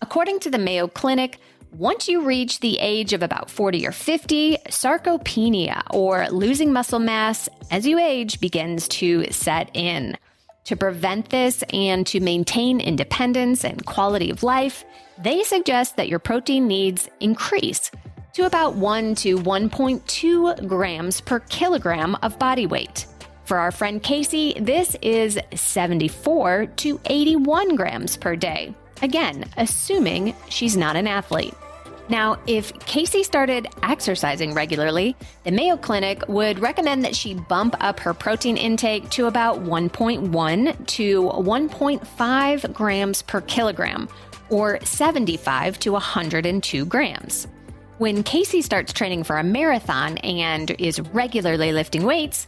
According 0.01 0.39
to 0.41 0.50
the 0.50 0.57
Mayo 0.57 0.88
Clinic, 0.88 1.38
once 1.71 2.07
you 2.07 2.25
reach 2.25 2.59
the 2.59 2.79
age 2.79 3.13
of 3.13 3.21
about 3.21 3.51
40 3.51 3.85
or 3.85 3.91
50, 3.91 4.57
sarcopenia 4.69 5.83
or 5.91 6.27
losing 6.29 6.74
muscle 6.74 6.97
mass 6.97 7.47
as 7.69 7.85
you 7.85 8.00
age 8.00 8.39
begins 8.39 8.88
to 8.88 9.31
set 9.31 9.69
in. 9.75 10.17
To 10.65 10.75
prevent 10.75 11.29
this 11.29 11.63
and 11.71 12.07
to 12.07 12.19
maintain 12.19 12.81
independence 12.81 13.63
and 13.63 13.85
quality 13.85 14.31
of 14.31 14.41
life, 14.41 14.83
they 15.19 15.43
suggest 15.43 15.97
that 15.97 16.09
your 16.09 16.17
protein 16.17 16.65
needs 16.65 17.07
increase 17.19 17.91
to 18.33 18.47
about 18.47 18.74
1 18.74 19.13
to 19.15 19.38
1.2 19.38 20.67
grams 20.67 21.21
per 21.21 21.39
kilogram 21.41 22.17
of 22.24 22.39
body 22.39 22.65
weight. 22.65 23.05
For 23.45 23.57
our 23.57 23.71
friend 23.71 24.01
Casey, 24.01 24.55
this 24.59 24.95
is 25.03 25.39
74 25.53 26.65
to 26.77 26.99
81 27.05 27.75
grams 27.75 28.17
per 28.17 28.35
day. 28.35 28.73
Again, 29.03 29.45
assuming 29.55 30.33
she's 30.49 30.75
not 30.75 30.95
an 30.95 31.05
athlete. 31.05 31.53
Now, 32.09 32.37
if 32.47 32.73
Casey 32.79 33.21
started 33.21 33.67
exercising 33.83 34.55
regularly, 34.55 35.15
the 35.43 35.51
Mayo 35.51 35.77
Clinic 35.77 36.27
would 36.27 36.57
recommend 36.57 37.03
that 37.05 37.15
she 37.15 37.35
bump 37.35 37.75
up 37.79 37.99
her 37.99 38.15
protein 38.15 38.57
intake 38.57 39.09
to 39.11 39.27
about 39.27 39.59
1.1 39.63 40.87
to 40.87 41.21
1.5 41.23 42.73
grams 42.73 43.21
per 43.21 43.41
kilogram, 43.41 44.09
or 44.49 44.79
75 44.83 45.79
to 45.79 45.91
102 45.91 46.85
grams. 46.85 47.47
When 47.97 48.23
Casey 48.23 48.61
starts 48.61 48.91
training 48.91 49.23
for 49.23 49.37
a 49.37 49.43
marathon 49.43 50.17
and 50.19 50.71
is 50.71 50.99
regularly 50.99 51.71
lifting 51.71 52.03
weights, 52.03 52.47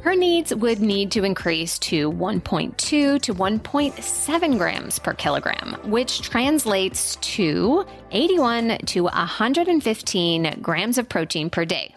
her 0.00 0.14
needs 0.14 0.54
would 0.54 0.80
need 0.80 1.10
to 1.12 1.24
increase 1.24 1.78
to 1.78 2.12
1.2 2.12 2.76
to 2.76 3.18
1.7 3.20 4.58
grams 4.58 4.98
per 4.98 5.14
kilogram, 5.14 5.76
which 5.84 6.20
translates 6.22 7.16
to 7.16 7.86
81 8.10 8.78
to 8.86 9.04
115 9.04 10.58
grams 10.60 10.98
of 10.98 11.08
protein 11.08 11.48
per 11.50 11.64
day. 11.64 11.94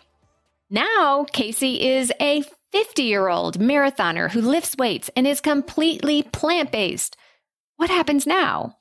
Now, 0.70 1.26
Casey 1.32 1.86
is 1.86 2.12
a 2.20 2.44
50 2.72 3.04
year 3.04 3.30
old 3.30 3.60
marathoner 3.60 4.30
who 4.30 4.42
lifts 4.42 4.76
weights 4.78 5.10
and 5.16 5.26
is 5.26 5.42
completely 5.42 6.24
plant 6.24 6.72
based. 6.72 7.16
What 7.78 7.90
happens 7.90 8.28
now? 8.28 8.78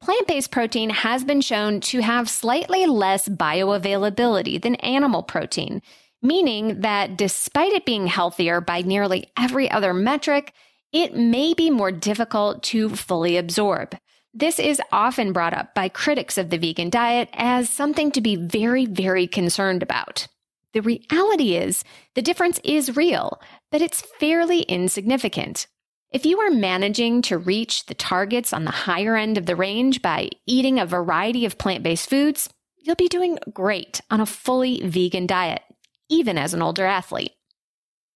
Plant 0.00 0.26
based 0.26 0.50
protein 0.50 0.90
has 0.90 1.24
been 1.24 1.40
shown 1.40 1.80
to 1.80 2.00
have 2.00 2.30
slightly 2.30 2.86
less 2.86 3.28
bioavailability 3.28 4.60
than 4.62 4.76
animal 4.76 5.22
protein 5.22 5.82
meaning 6.22 6.80
that 6.80 7.16
despite 7.16 7.72
it 7.72 7.86
being 7.86 8.06
healthier 8.06 8.60
by 8.60 8.82
nearly 8.82 9.30
every 9.36 9.70
other 9.70 9.94
metric, 9.94 10.52
it 10.92 11.14
may 11.14 11.54
be 11.54 11.70
more 11.70 11.92
difficult 11.92 12.62
to 12.64 12.88
fully 12.88 13.36
absorb. 13.36 13.96
This 14.34 14.58
is 14.58 14.80
often 14.92 15.32
brought 15.32 15.54
up 15.54 15.74
by 15.74 15.88
critics 15.88 16.38
of 16.38 16.50
the 16.50 16.58
vegan 16.58 16.90
diet 16.90 17.28
as 17.32 17.68
something 17.68 18.10
to 18.12 18.20
be 18.20 18.36
very, 18.36 18.86
very 18.86 19.26
concerned 19.26 19.82
about. 19.82 20.28
The 20.74 20.82
reality 20.82 21.56
is, 21.56 21.82
the 22.14 22.22
difference 22.22 22.60
is 22.62 22.96
real, 22.96 23.40
but 23.72 23.82
it's 23.82 24.02
fairly 24.20 24.62
insignificant. 24.62 25.66
If 26.10 26.24
you 26.24 26.38
are 26.40 26.50
managing 26.50 27.22
to 27.22 27.38
reach 27.38 27.86
the 27.86 27.94
targets 27.94 28.52
on 28.52 28.64
the 28.64 28.70
higher 28.70 29.16
end 29.16 29.38
of 29.38 29.46
the 29.46 29.56
range 29.56 30.02
by 30.02 30.30
eating 30.46 30.78
a 30.78 30.86
variety 30.86 31.44
of 31.44 31.58
plant 31.58 31.82
based 31.82 32.08
foods, 32.08 32.48
you'll 32.76 32.96
be 32.96 33.08
doing 33.08 33.38
great 33.52 34.00
on 34.10 34.20
a 34.20 34.26
fully 34.26 34.80
vegan 34.86 35.26
diet 35.26 35.62
even 36.08 36.38
as 36.38 36.54
an 36.54 36.62
older 36.62 36.84
athlete. 36.84 37.32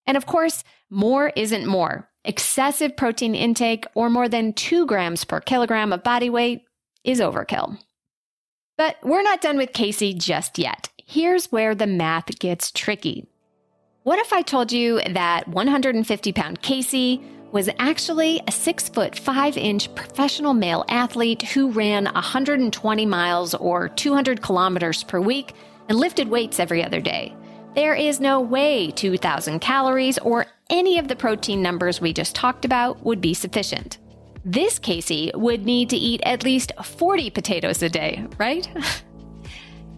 And 0.06 0.16
of 0.16 0.26
course, 0.26 0.64
more 0.90 1.32
isn't 1.36 1.66
more. 1.66 2.08
Excessive 2.24 2.96
protein 2.96 3.34
intake 3.34 3.86
or 3.94 4.08
more 4.08 4.28
than 4.28 4.52
two 4.52 4.86
grams 4.86 5.24
per 5.24 5.40
kilogram 5.40 5.92
of 5.92 6.02
body 6.02 6.30
weight 6.30 6.64
is 7.04 7.20
overkill. 7.20 7.78
But 8.76 8.96
we're 9.02 9.22
not 9.22 9.40
done 9.40 9.58
with 9.58 9.72
Casey 9.72 10.14
just 10.14 10.58
yet. 10.58 10.88
Here's 11.04 11.52
where 11.52 11.74
the 11.74 11.86
math 11.86 12.38
gets 12.38 12.70
tricky. 12.70 13.26
What 14.04 14.18
if 14.18 14.32
I 14.32 14.42
told 14.42 14.72
you 14.72 15.00
that 15.10 15.46
150 15.48 16.32
pound 16.32 16.62
Casey 16.62 17.22
was 17.52 17.68
actually 17.78 18.40
a 18.48 18.52
six 18.52 18.88
foot 18.88 19.16
five 19.16 19.56
inch 19.56 19.94
professional 19.94 20.54
male 20.54 20.84
athlete 20.88 21.42
who 21.42 21.70
ran 21.70 22.06
120 22.06 23.06
miles 23.06 23.54
or 23.54 23.88
200 23.88 24.42
kilometers 24.42 25.04
per 25.04 25.20
week 25.20 25.54
and 25.88 25.98
lifted 25.98 26.28
weights 26.28 26.58
every 26.58 26.82
other 26.82 27.00
day? 27.00 27.34
There 27.74 27.94
is 27.94 28.20
no 28.20 28.40
way 28.40 28.90
2,000 28.90 29.60
calories 29.60 30.18
or 30.18 30.46
any 30.68 30.98
of 30.98 31.08
the 31.08 31.16
protein 31.16 31.62
numbers 31.62 32.00
we 32.00 32.12
just 32.12 32.34
talked 32.34 32.66
about 32.66 33.02
would 33.02 33.20
be 33.20 33.32
sufficient. 33.32 33.98
This 34.44 34.78
Casey 34.78 35.30
would 35.34 35.64
need 35.64 35.88
to 35.90 35.96
eat 35.96 36.20
at 36.24 36.44
least 36.44 36.72
40 36.82 37.30
potatoes 37.30 37.82
a 37.82 37.88
day, 37.88 38.26
right? 38.38 38.68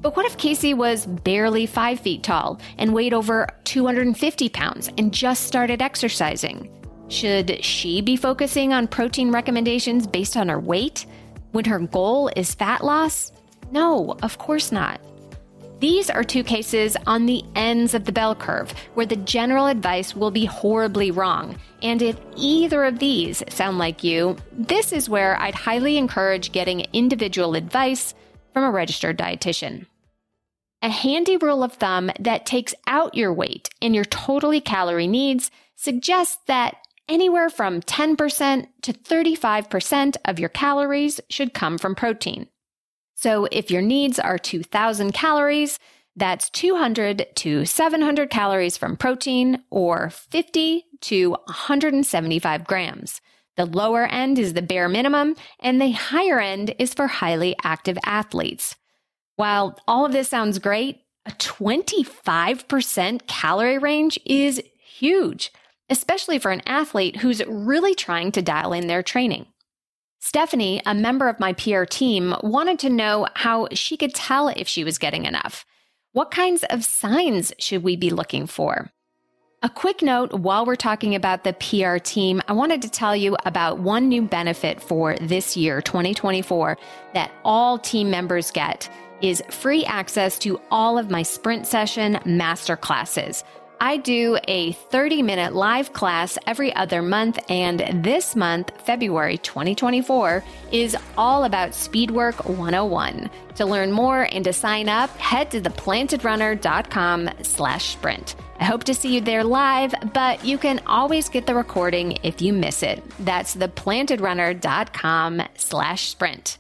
But 0.05 0.17
what 0.17 0.27
if 0.27 0.37
Casey 0.37 0.75
was 0.75 1.07
barely 1.07 1.65
five 1.65 1.99
feet 1.99 2.23
tall 2.23 2.61
and 2.77 2.93
weighed 2.93 3.15
over 3.15 3.49
250 3.65 4.51
pounds 4.51 4.91
and 4.99 5.15
just 5.15 5.47
started 5.47 5.81
exercising? 5.81 6.69
Should 7.09 7.65
she 7.65 8.03
be 8.03 8.15
focusing 8.15 8.75
on 8.75 8.87
protein 8.87 9.33
recommendations 9.33 10.07
based 10.07 10.37
on 10.37 10.51
her 10.51 10.61
weight 10.61 11.07
when 11.53 11.65
her 11.65 11.79
goal 11.79 12.31
is 12.37 12.55
fat 12.55 12.85
loss? 12.85 13.33
No, 13.73 14.15
of 14.23 14.37
course 14.37 14.71
not. 14.71 15.01
These 15.85 16.09
are 16.09 16.25
two 16.25 16.43
cases 16.43 16.97
on 17.07 17.27
the 17.27 17.45
ends 17.55 17.93
of 17.93 18.07
the 18.07 18.13
bell 18.13 18.35
curve 18.35 18.73
where 18.95 19.05
the 19.05 19.17
general 19.17 19.67
advice 19.67 20.17
will 20.17 20.31
be 20.31 20.47
horribly 20.47 21.11
wrong. 21.11 21.59
And 21.83 22.01
if 22.01 22.19
either 22.37 22.85
of 22.85 23.01
these 23.01 23.43
sound 23.51 23.77
like 23.77 24.03
you, 24.03 24.39
this 24.51 24.95
is 24.95 25.11
where 25.11 25.39
I'd 25.39 25.55
highly 25.55 25.99
encourage 25.99 26.53
getting 26.53 26.87
individual 26.95 27.55
advice 27.55 28.15
from 28.55 28.65
a 28.65 28.71
registered 28.71 29.19
dietitian. 29.19 29.85
A 30.81 30.89
handy 30.89 31.37
rule 31.37 31.63
of 31.63 31.75
thumb 31.75 32.11
that 32.19 32.47
takes 32.47 32.75
out 32.87 33.15
your 33.15 33.35
weight 33.35 33.69
and 33.83 33.95
your 33.95 34.07
totally 34.07 34.63
calorie 34.63 35.07
needs 35.07 35.51
suggests 35.77 36.39
that 36.47 36.77
anywhere 37.11 37.51
from 37.51 37.83
10% 37.83 38.69
to 38.81 38.93
35% 38.95 40.17
of 40.25 40.39
your 40.39 40.49
calories 40.49 41.21
should 41.29 41.53
come 41.53 41.77
from 41.77 41.95
protein. 41.95 42.49
So 43.15 43.47
if 43.51 43.71
your 43.71 43.83
needs 43.83 44.19
are 44.19 44.39
2000 44.39 45.13
calories, 45.13 45.79
that's 46.17 46.51
200 46.51 47.27
to 47.37 47.65
700 47.65 48.31
calories 48.31 48.77
from 48.77 48.97
protein 48.97 49.63
or 49.71 50.11
50 50.11 50.85
to 51.03 51.31
175 51.31 52.65
grams. 52.65 53.21
The 53.57 53.67
lower 53.67 54.07
end 54.07 54.39
is 54.39 54.55
the 54.55 54.63
bare 54.63 54.89
minimum, 54.89 55.37
and 55.61 55.81
the 55.81 55.93
higher 55.93 56.41
end 56.41 56.75
is 56.79 56.93
for 56.95 57.07
highly 57.07 57.55
active 57.63 57.99
athletes. 58.05 58.77
While 59.37 59.79
all 59.87 60.05
of 60.05 60.13
this 60.13 60.29
sounds 60.29 60.59
great, 60.59 61.01
a 61.27 61.31
25% 61.31 63.27
calorie 63.27 63.79
range 63.79 64.19
is 64.25 64.63
huge, 64.77 65.53
especially 65.89 66.39
for 66.39 66.51
an 66.51 66.63
athlete 66.67 67.17
who's 67.17 67.45
really 67.47 67.95
trying 67.95 68.33
to 68.33 68.43
dial 68.43 68.73
in 68.73 68.87
their 68.87 69.03
training. 69.03 69.47
Stephanie, 70.27 70.81
a 70.87 70.95
member 70.95 71.29
of 71.29 71.39
my 71.39 71.53
PR 71.53 71.85
team, 71.85 72.35
wanted 72.43 72.79
to 72.79 72.89
know 72.89 73.27
how 73.35 73.69
she 73.73 73.95
could 73.95 74.15
tell 74.15 74.49
if 74.49 74.67
she 74.67 74.83
was 74.83 74.97
getting 74.97 75.27
enough. 75.27 75.67
What 76.13 76.31
kinds 76.31 76.65
of 76.71 76.83
signs 76.83 77.53
should 77.59 77.83
we 77.83 77.95
be 77.95 78.09
looking 78.09 78.47
for? 78.47 78.91
A 79.63 79.69
quick 79.69 80.01
note 80.01 80.33
while 80.33 80.65
we're 80.65 80.77
talking 80.77 81.15
about 81.15 81.45
the 81.45 81.53
PR 81.53 81.99
team, 81.99 82.41
I 82.49 82.55
wanted 82.55 82.81
to 82.81 82.91
tell 82.91 83.15
you 83.15 83.37
about 83.45 83.81
one 83.81 84.09
new 84.09 84.23
benefit 84.23 84.81
for 84.81 85.15
this 85.17 85.59
year, 85.59 85.83
2024, 85.83 86.79
that 87.13 87.31
all 87.45 87.79
team 87.79 88.11
members 88.11 88.51
get 88.51 88.89
is 89.21 89.43
free 89.51 89.85
access 89.85 90.39
to 90.39 90.59
all 90.71 90.97
of 90.97 91.11
my 91.11 91.23
sprint 91.23 91.67
session 91.67 92.19
master 92.25 92.79
classes. 92.79 93.45
I 93.81 93.97
do 93.97 94.39
a 94.49 94.73
30 94.73 95.23
minute 95.23 95.55
live 95.55 95.93
class 95.93 96.39
every 96.47 96.75
other 96.75 97.03
month, 97.03 97.39
and 97.49 97.81
this 98.05 98.35
month, 98.35 98.71
February 98.85 99.39
2024, 99.39 100.45
is 100.73 100.97
all 101.17 101.45
about 101.45 101.71
Speedwork 101.71 102.49
101. 102.49 103.31
To 103.57 103.67
learn 103.67 103.93
more 103.93 104.29
and 104.33 104.45
to 104.45 104.53
sign 104.53 104.89
up, 104.89 105.11
head 105.19 105.51
to 105.53 105.61
theplantedrunner.com 105.61 107.31
slash 107.43 107.93
sprint. 107.93 108.37
I 108.59 108.65
hope 108.65 108.85
to 108.85 108.95
see 108.95 109.15
you 109.15 109.21
there 109.21 109.45
live, 109.45 109.95
but 110.13 110.45
you 110.45 110.59
can 110.59 110.81
always 110.87 111.29
get 111.29 111.47
the 111.47 111.55
recording 111.55 112.19
if 112.23 112.41
you 112.41 112.53
miss 112.53 112.83
it. 112.83 113.03
That's 113.21 113.57
theplantedrunner.com 113.57 115.43
slash 115.57 116.09
sprint. 116.09 116.59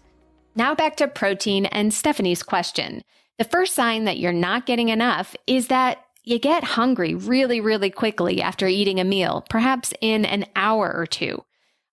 Now 0.56 0.74
back 0.74 0.96
to 0.96 1.08
protein 1.08 1.66
and 1.66 1.92
Stephanie's 1.92 2.42
question. 2.42 3.02
The 3.38 3.44
first 3.44 3.74
sign 3.74 4.04
that 4.04 4.18
you're 4.18 4.32
not 4.32 4.66
getting 4.66 4.90
enough 4.90 5.34
is 5.48 5.66
that 5.66 6.03
you 6.24 6.38
get 6.38 6.64
hungry 6.64 7.14
really, 7.14 7.60
really 7.60 7.90
quickly 7.90 8.40
after 8.40 8.66
eating 8.66 8.98
a 8.98 9.04
meal, 9.04 9.44
perhaps 9.50 9.92
in 10.00 10.24
an 10.24 10.46
hour 10.56 10.92
or 10.94 11.06
two. 11.06 11.44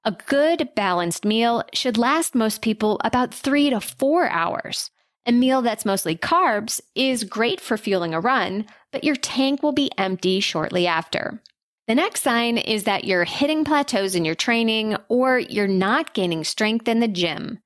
A 0.03 0.11
good 0.11 0.69
balanced 0.73 1.25
meal 1.25 1.63
should 1.73 1.97
last 1.97 2.33
most 2.33 2.61
people 2.61 2.99
about 3.03 3.33
three 3.33 3.69
to 3.69 3.79
four 3.79 4.27
hours. 4.29 4.89
A 5.27 5.31
meal 5.31 5.61
that's 5.61 5.85
mostly 5.85 6.15
carbs 6.15 6.81
is 6.95 7.23
great 7.23 7.61
for 7.61 7.77
fueling 7.77 8.13
a 8.13 8.19
run, 8.19 8.65
but 8.91 9.03
your 9.03 9.15
tank 9.15 9.61
will 9.61 9.73
be 9.73 9.91
empty 9.97 10.39
shortly 10.39 10.87
after. 10.87 11.39
The 11.87 11.95
next 11.95 12.23
sign 12.23 12.57
is 12.57 12.85
that 12.85 13.03
you're 13.03 13.25
hitting 13.25 13.65
plateaus 13.65 14.15
in 14.15 14.25
your 14.25 14.33
training 14.33 14.95
or 15.09 15.37
you're 15.37 15.67
not 15.67 16.13
gaining 16.13 16.43
strength 16.43 16.87
in 16.87 16.99
the 16.99 17.07
gym. 17.07 17.59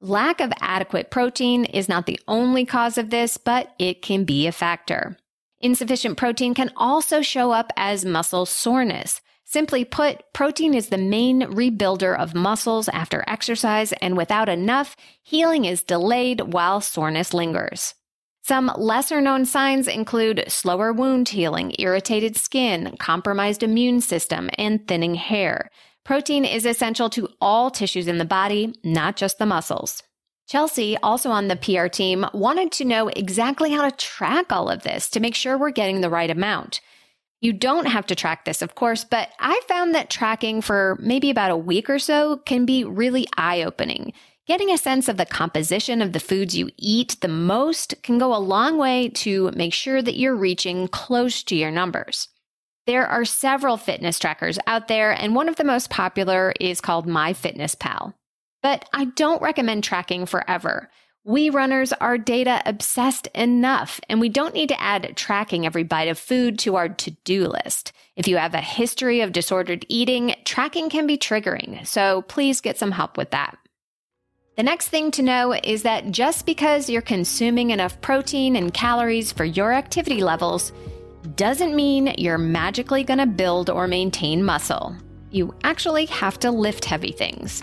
Lack 0.00 0.40
of 0.40 0.52
adequate 0.60 1.10
protein 1.10 1.64
is 1.64 1.88
not 1.88 2.06
the 2.06 2.20
only 2.28 2.64
cause 2.64 2.98
of 2.98 3.10
this, 3.10 3.36
but 3.36 3.74
it 3.78 4.02
can 4.02 4.24
be 4.24 4.46
a 4.46 4.52
factor. 4.52 5.16
Insufficient 5.60 6.16
protein 6.16 6.54
can 6.54 6.70
also 6.76 7.20
show 7.20 7.50
up 7.50 7.70
as 7.76 8.04
muscle 8.04 8.46
soreness. 8.46 9.20
Simply 9.44 9.84
put, 9.84 10.22
protein 10.32 10.72
is 10.72 10.88
the 10.88 10.96
main 10.96 11.42
rebuilder 11.42 12.16
of 12.16 12.34
muscles 12.34 12.88
after 12.88 13.24
exercise, 13.26 13.92
and 13.94 14.16
without 14.16 14.48
enough, 14.48 14.96
healing 15.22 15.66
is 15.66 15.82
delayed 15.82 16.52
while 16.52 16.80
soreness 16.80 17.34
lingers. 17.34 17.94
Some 18.42 18.72
lesser 18.76 19.20
known 19.20 19.44
signs 19.44 19.86
include 19.86 20.44
slower 20.48 20.94
wound 20.94 21.28
healing, 21.28 21.74
irritated 21.78 22.36
skin, 22.36 22.96
compromised 22.98 23.62
immune 23.62 24.00
system, 24.00 24.48
and 24.56 24.88
thinning 24.88 25.14
hair. 25.14 25.68
Protein 26.04 26.46
is 26.46 26.64
essential 26.64 27.10
to 27.10 27.28
all 27.40 27.70
tissues 27.70 28.08
in 28.08 28.16
the 28.16 28.24
body, 28.24 28.74
not 28.82 29.16
just 29.16 29.38
the 29.38 29.46
muscles. 29.46 30.02
Chelsea, 30.50 30.96
also 30.96 31.30
on 31.30 31.46
the 31.46 31.54
PR 31.54 31.86
team, 31.86 32.26
wanted 32.34 32.72
to 32.72 32.84
know 32.84 33.06
exactly 33.06 33.70
how 33.70 33.88
to 33.88 33.96
track 33.96 34.50
all 34.50 34.68
of 34.68 34.82
this 34.82 35.08
to 35.10 35.20
make 35.20 35.36
sure 35.36 35.56
we're 35.56 35.70
getting 35.70 36.00
the 36.00 36.10
right 36.10 36.28
amount. 36.28 36.80
You 37.40 37.52
don't 37.52 37.86
have 37.86 38.04
to 38.06 38.16
track 38.16 38.44
this, 38.44 38.60
of 38.60 38.74
course, 38.74 39.04
but 39.04 39.28
I 39.38 39.60
found 39.68 39.94
that 39.94 40.10
tracking 40.10 40.60
for 40.60 40.98
maybe 41.00 41.30
about 41.30 41.52
a 41.52 41.56
week 41.56 41.88
or 41.88 42.00
so 42.00 42.38
can 42.38 42.66
be 42.66 42.82
really 42.82 43.28
eye 43.36 43.62
opening. 43.62 44.12
Getting 44.48 44.72
a 44.72 44.76
sense 44.76 45.06
of 45.06 45.18
the 45.18 45.24
composition 45.24 46.02
of 46.02 46.12
the 46.14 46.18
foods 46.18 46.56
you 46.56 46.68
eat 46.76 47.20
the 47.20 47.28
most 47.28 47.94
can 48.02 48.18
go 48.18 48.34
a 48.34 48.42
long 48.42 48.76
way 48.76 49.08
to 49.08 49.52
make 49.52 49.72
sure 49.72 50.02
that 50.02 50.16
you're 50.16 50.34
reaching 50.34 50.88
close 50.88 51.44
to 51.44 51.54
your 51.54 51.70
numbers. 51.70 52.26
There 52.88 53.06
are 53.06 53.24
several 53.24 53.76
fitness 53.76 54.18
trackers 54.18 54.58
out 54.66 54.88
there, 54.88 55.12
and 55.12 55.36
one 55.36 55.48
of 55.48 55.54
the 55.54 55.62
most 55.62 55.90
popular 55.90 56.52
is 56.58 56.80
called 56.80 57.06
MyFitnessPal. 57.06 58.14
But 58.62 58.88
I 58.92 59.06
don't 59.06 59.42
recommend 59.42 59.84
tracking 59.84 60.26
forever. 60.26 60.90
We 61.24 61.50
runners 61.50 61.92
are 61.92 62.16
data 62.16 62.62
obsessed 62.64 63.26
enough, 63.34 64.00
and 64.08 64.20
we 64.20 64.30
don't 64.30 64.54
need 64.54 64.70
to 64.70 64.80
add 64.80 65.16
tracking 65.16 65.66
every 65.66 65.84
bite 65.84 66.08
of 66.08 66.18
food 66.18 66.58
to 66.60 66.76
our 66.76 66.88
to 66.88 67.10
do 67.24 67.46
list. 67.46 67.92
If 68.16 68.26
you 68.26 68.38
have 68.38 68.54
a 68.54 68.60
history 68.60 69.20
of 69.20 69.32
disordered 69.32 69.84
eating, 69.88 70.34
tracking 70.44 70.88
can 70.88 71.06
be 71.06 71.18
triggering, 71.18 71.86
so 71.86 72.22
please 72.22 72.62
get 72.62 72.78
some 72.78 72.92
help 72.92 73.18
with 73.18 73.30
that. 73.32 73.58
The 74.56 74.62
next 74.62 74.88
thing 74.88 75.10
to 75.12 75.22
know 75.22 75.52
is 75.52 75.84
that 75.84 76.10
just 76.10 76.46
because 76.46 76.90
you're 76.90 77.02
consuming 77.02 77.70
enough 77.70 78.00
protein 78.00 78.56
and 78.56 78.74
calories 78.74 79.30
for 79.30 79.44
your 79.44 79.72
activity 79.72 80.22
levels 80.22 80.72
doesn't 81.36 81.76
mean 81.76 82.14
you're 82.18 82.38
magically 82.38 83.04
going 83.04 83.20
to 83.20 83.26
build 83.26 83.70
or 83.70 83.86
maintain 83.86 84.42
muscle. 84.42 84.96
You 85.30 85.54
actually 85.64 86.06
have 86.06 86.38
to 86.40 86.50
lift 86.50 86.84
heavy 86.84 87.12
things. 87.12 87.62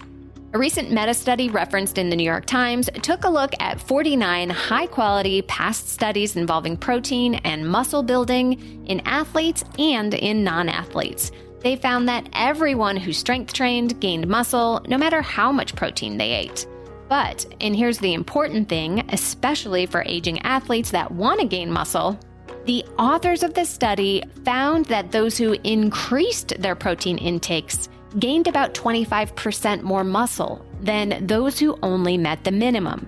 A 0.58 0.60
recent 0.60 0.89
meta 0.89 1.13
study 1.13 1.52
referenced 1.52 2.00
in 2.00 2.10
the 2.10 2.15
New 2.15 2.24
York 2.24 2.48
Times 2.48 2.89
took 3.04 3.26
a 3.26 3.30
look 3.30 3.54
at 3.60 3.80
49 3.80 4.50
high 4.50 4.88
quality 4.88 5.43
past 5.43 5.88
studies 5.88 6.36
involving 6.36 6.76
protein 6.76 7.36
and 7.36 7.70
muscle 7.70 8.02
building 8.02 8.84
in 8.88 9.02
athletes 9.02 9.63
and 9.78 10.15
in 10.15 10.43
non 10.43 10.67
athletes. 10.67 11.32
They 11.60 11.76
found 11.76 12.10
that 12.10 12.28
everyone 12.34 12.98
who 12.98 13.13
strength 13.13 13.54
trained 13.54 14.00
gained 14.00 14.26
muscle, 14.26 14.84
no 14.88 14.98
matter 14.98 15.22
how 15.22 15.52
much 15.52 15.76
protein 15.76 16.17
they 16.17 16.32
ate. 16.32 16.65
But, 17.08 17.46
and 17.62 17.76
here's 17.76 18.00
the 18.00 18.15
important 18.15 18.67
thing, 18.67 19.08
especially 19.12 19.86
for 19.86 20.02
aging 20.08 20.39
athletes 20.39 20.89
that 20.89 21.12
want 21.12 21.39
to 21.39 21.46
gain 21.46 21.72
muscle, 21.72 22.20
the 22.65 22.84
authors 22.98 23.43
of 23.43 23.54
the 23.54 23.63
study 23.63 24.24
found 24.43 24.86
that 24.86 25.12
those 25.12 25.38
who 25.38 25.54
increased 25.63 26.60
their 26.60 26.76
protein 26.76 27.20
intakes 27.20 27.89
gained 28.20 28.48
about 28.48 28.74
25% 28.74 29.82
more 29.82 30.04
muscle 30.04 30.65
than 30.82 31.26
those 31.26 31.60
who 31.60 31.78
only 31.84 32.17
met 32.17 32.43
the 32.43 32.52
minimum. 32.52 33.08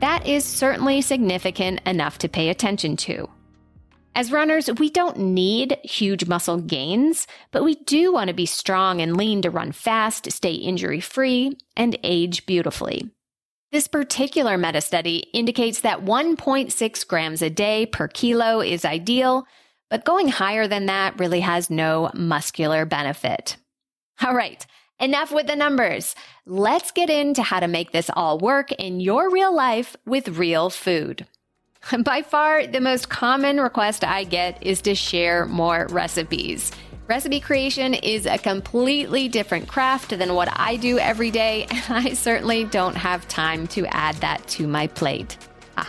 That 0.00 0.26
is 0.26 0.44
certainly 0.44 1.02
significant 1.02 1.80
enough 1.86 2.18
to 2.18 2.28
pay 2.28 2.48
attention 2.48 2.96
to. 2.98 3.28
As 4.14 4.32
runners, 4.32 4.68
we 4.78 4.90
don't 4.90 5.18
need 5.18 5.78
huge 5.84 6.26
muscle 6.26 6.58
gains, 6.58 7.26
but 7.52 7.62
we 7.62 7.76
do 7.76 8.12
want 8.12 8.28
to 8.28 8.34
be 8.34 8.46
strong 8.46 9.00
and 9.00 9.16
lean 9.16 9.42
to 9.42 9.50
run 9.50 9.72
fast, 9.72 10.30
stay 10.32 10.52
injury 10.52 11.00
free, 11.00 11.56
and 11.76 11.96
age 12.02 12.44
beautifully. 12.44 13.10
This 13.72 13.86
particular 13.86 14.58
meta 14.58 14.80
study 14.80 15.18
indicates 15.32 15.82
that 15.82 16.04
1.6 16.04 17.06
grams 17.06 17.40
a 17.40 17.50
day 17.50 17.86
per 17.86 18.08
kilo 18.08 18.60
is 18.60 18.84
ideal, 18.84 19.46
but 19.88 20.04
going 20.04 20.26
higher 20.26 20.66
than 20.66 20.86
that 20.86 21.18
really 21.20 21.40
has 21.40 21.70
no 21.70 22.10
muscular 22.12 22.84
benefit. 22.84 23.56
All 24.22 24.34
right, 24.34 24.66
enough 25.00 25.32
with 25.32 25.46
the 25.46 25.56
numbers. 25.56 26.14
Let's 26.44 26.90
get 26.90 27.08
into 27.08 27.42
how 27.42 27.60
to 27.60 27.68
make 27.68 27.92
this 27.92 28.10
all 28.14 28.38
work 28.38 28.70
in 28.72 29.00
your 29.00 29.30
real 29.30 29.54
life 29.54 29.96
with 30.04 30.36
real 30.36 30.68
food. 30.68 31.26
By 32.04 32.20
far, 32.20 32.66
the 32.66 32.82
most 32.82 33.08
common 33.08 33.60
request 33.60 34.04
I 34.04 34.24
get 34.24 34.62
is 34.62 34.82
to 34.82 34.94
share 34.94 35.46
more 35.46 35.86
recipes. 35.90 36.70
Recipe 37.06 37.40
creation 37.40 37.94
is 37.94 38.26
a 38.26 38.36
completely 38.36 39.28
different 39.28 39.68
craft 39.68 40.10
than 40.10 40.34
what 40.34 40.48
I 40.52 40.76
do 40.76 40.98
every 40.98 41.30
day, 41.30 41.66
and 41.70 41.82
I 41.88 42.12
certainly 42.12 42.64
don't 42.64 42.96
have 42.96 43.26
time 43.26 43.66
to 43.68 43.86
add 43.86 44.16
that 44.16 44.46
to 44.48 44.66
my 44.66 44.86
plate. 44.86 45.38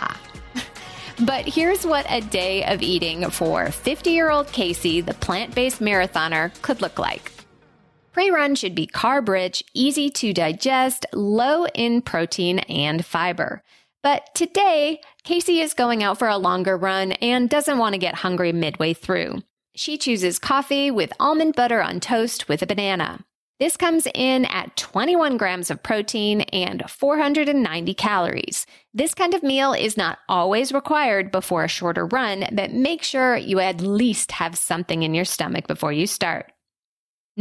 But 1.24 1.46
here's 1.46 1.86
what 1.86 2.08
a 2.10 2.22
day 2.22 2.65
of 2.65 2.82
eating 2.82 3.30
for 3.30 3.70
50 3.70 4.10
year 4.10 4.32
old 4.32 4.48
Casey, 4.48 5.02
the 5.02 5.13
plant 5.13 5.54
based 5.54 5.80
marathoner, 5.80 6.52
could 6.63 6.82
look 6.82 6.98
like. 6.98 7.32
Pre 8.12 8.30
run 8.30 8.56
should 8.56 8.76
be 8.76 8.88
carb 8.88 9.30
rich, 9.30 9.63
easy 9.74 10.10
to 10.10 10.34
digest, 10.34 11.06
low 11.13 11.65
in 11.67 12.02
protein 12.02 12.60
and 12.60 13.06
fiber. 13.06 13.63
But 14.04 14.34
today, 14.34 15.00
Casey 15.24 15.62
is 15.62 15.74
going 15.74 16.04
out 16.04 16.19
for 16.19 16.28
a 16.28 16.38
longer 16.38 16.76
run 16.76 17.13
and 17.13 17.50
doesn't 17.50 17.78
want 17.78 17.93
to 17.93 18.00
get 18.00 18.15
hungry 18.15 18.52
midway 18.52 18.93
through. 18.93 19.43
She 19.76 19.97
chooses 19.97 20.39
coffee 20.39 20.91
with 20.91 21.13
almond 21.19 21.56
butter 21.56 21.82
on 21.82 22.00
toast 22.00 22.50
with 22.50 22.62
a 22.62 22.65
banana. 22.65 23.24
This 23.60 23.78
comes 23.78 24.08
in 24.15 24.45
at 24.45 24.76
21 24.76 25.38
grams 25.38 25.69
of 25.69 25.84
protein 25.84 26.41
and 26.41 26.84
490 26.89 27.93
calories. 27.93 28.65
This 28.93 29.13
kind 29.13 29.36
of 29.36 29.43
meal 29.43 29.71
is 29.71 29.95
not 29.95 30.17
always 30.28 30.74
required 30.74 31.32
before 31.32 31.63
a 31.63 31.69
shorter 31.69 32.08
run, 32.08 32.45
but 32.52 32.74
make 32.74 33.04
sure 33.04 33.38
you 33.38 33.60
at 33.60 33.80
least 33.80 34.32
have 34.32 34.58
something 34.58 35.04
in 35.04 35.13
your 35.13 35.26
stomach 35.26 35.67
before 35.67 35.93
you 35.93 36.08
start. 36.08 36.52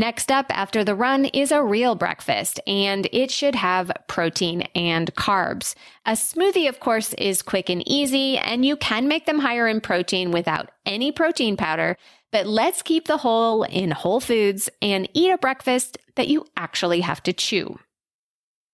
Next 0.00 0.32
up 0.32 0.46
after 0.48 0.82
the 0.82 0.94
run 0.94 1.26
is 1.26 1.52
a 1.52 1.62
real 1.62 1.94
breakfast, 1.94 2.58
and 2.66 3.06
it 3.12 3.30
should 3.30 3.54
have 3.54 3.92
protein 4.08 4.62
and 4.74 5.14
carbs. 5.14 5.74
A 6.06 6.12
smoothie, 6.12 6.70
of 6.70 6.80
course, 6.80 7.12
is 7.18 7.42
quick 7.42 7.68
and 7.68 7.86
easy, 7.86 8.38
and 8.38 8.64
you 8.64 8.78
can 8.78 9.08
make 9.08 9.26
them 9.26 9.40
higher 9.40 9.68
in 9.68 9.82
protein 9.82 10.30
without 10.30 10.70
any 10.86 11.12
protein 11.12 11.54
powder, 11.54 11.98
but 12.32 12.46
let's 12.46 12.80
keep 12.80 13.08
the 13.08 13.18
whole 13.18 13.64
in 13.64 13.90
whole 13.90 14.20
foods 14.20 14.70
and 14.80 15.06
eat 15.12 15.32
a 15.32 15.36
breakfast 15.36 15.98
that 16.16 16.28
you 16.28 16.46
actually 16.56 17.02
have 17.02 17.22
to 17.24 17.34
chew. 17.34 17.78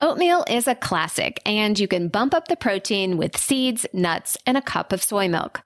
Oatmeal 0.00 0.44
is 0.48 0.68
a 0.68 0.76
classic, 0.76 1.40
and 1.44 1.76
you 1.76 1.88
can 1.88 2.06
bump 2.06 2.34
up 2.34 2.46
the 2.46 2.54
protein 2.54 3.16
with 3.16 3.36
seeds, 3.36 3.84
nuts, 3.92 4.38
and 4.46 4.56
a 4.56 4.62
cup 4.62 4.92
of 4.92 5.02
soy 5.02 5.26
milk. 5.26 5.62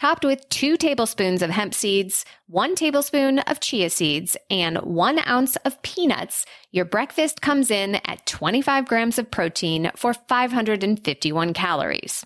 Topped 0.00 0.24
with 0.24 0.48
two 0.48 0.76
tablespoons 0.76 1.40
of 1.40 1.50
hemp 1.50 1.72
seeds, 1.72 2.24
one 2.48 2.74
tablespoon 2.74 3.38
of 3.40 3.60
chia 3.60 3.88
seeds, 3.88 4.36
and 4.50 4.78
one 4.78 5.20
ounce 5.26 5.54
of 5.64 5.80
peanuts, 5.82 6.44
your 6.72 6.84
breakfast 6.84 7.40
comes 7.40 7.70
in 7.70 7.94
at 8.04 8.26
25 8.26 8.86
grams 8.86 9.20
of 9.20 9.30
protein 9.30 9.92
for 9.94 10.12
551 10.12 11.52
calories. 11.52 12.24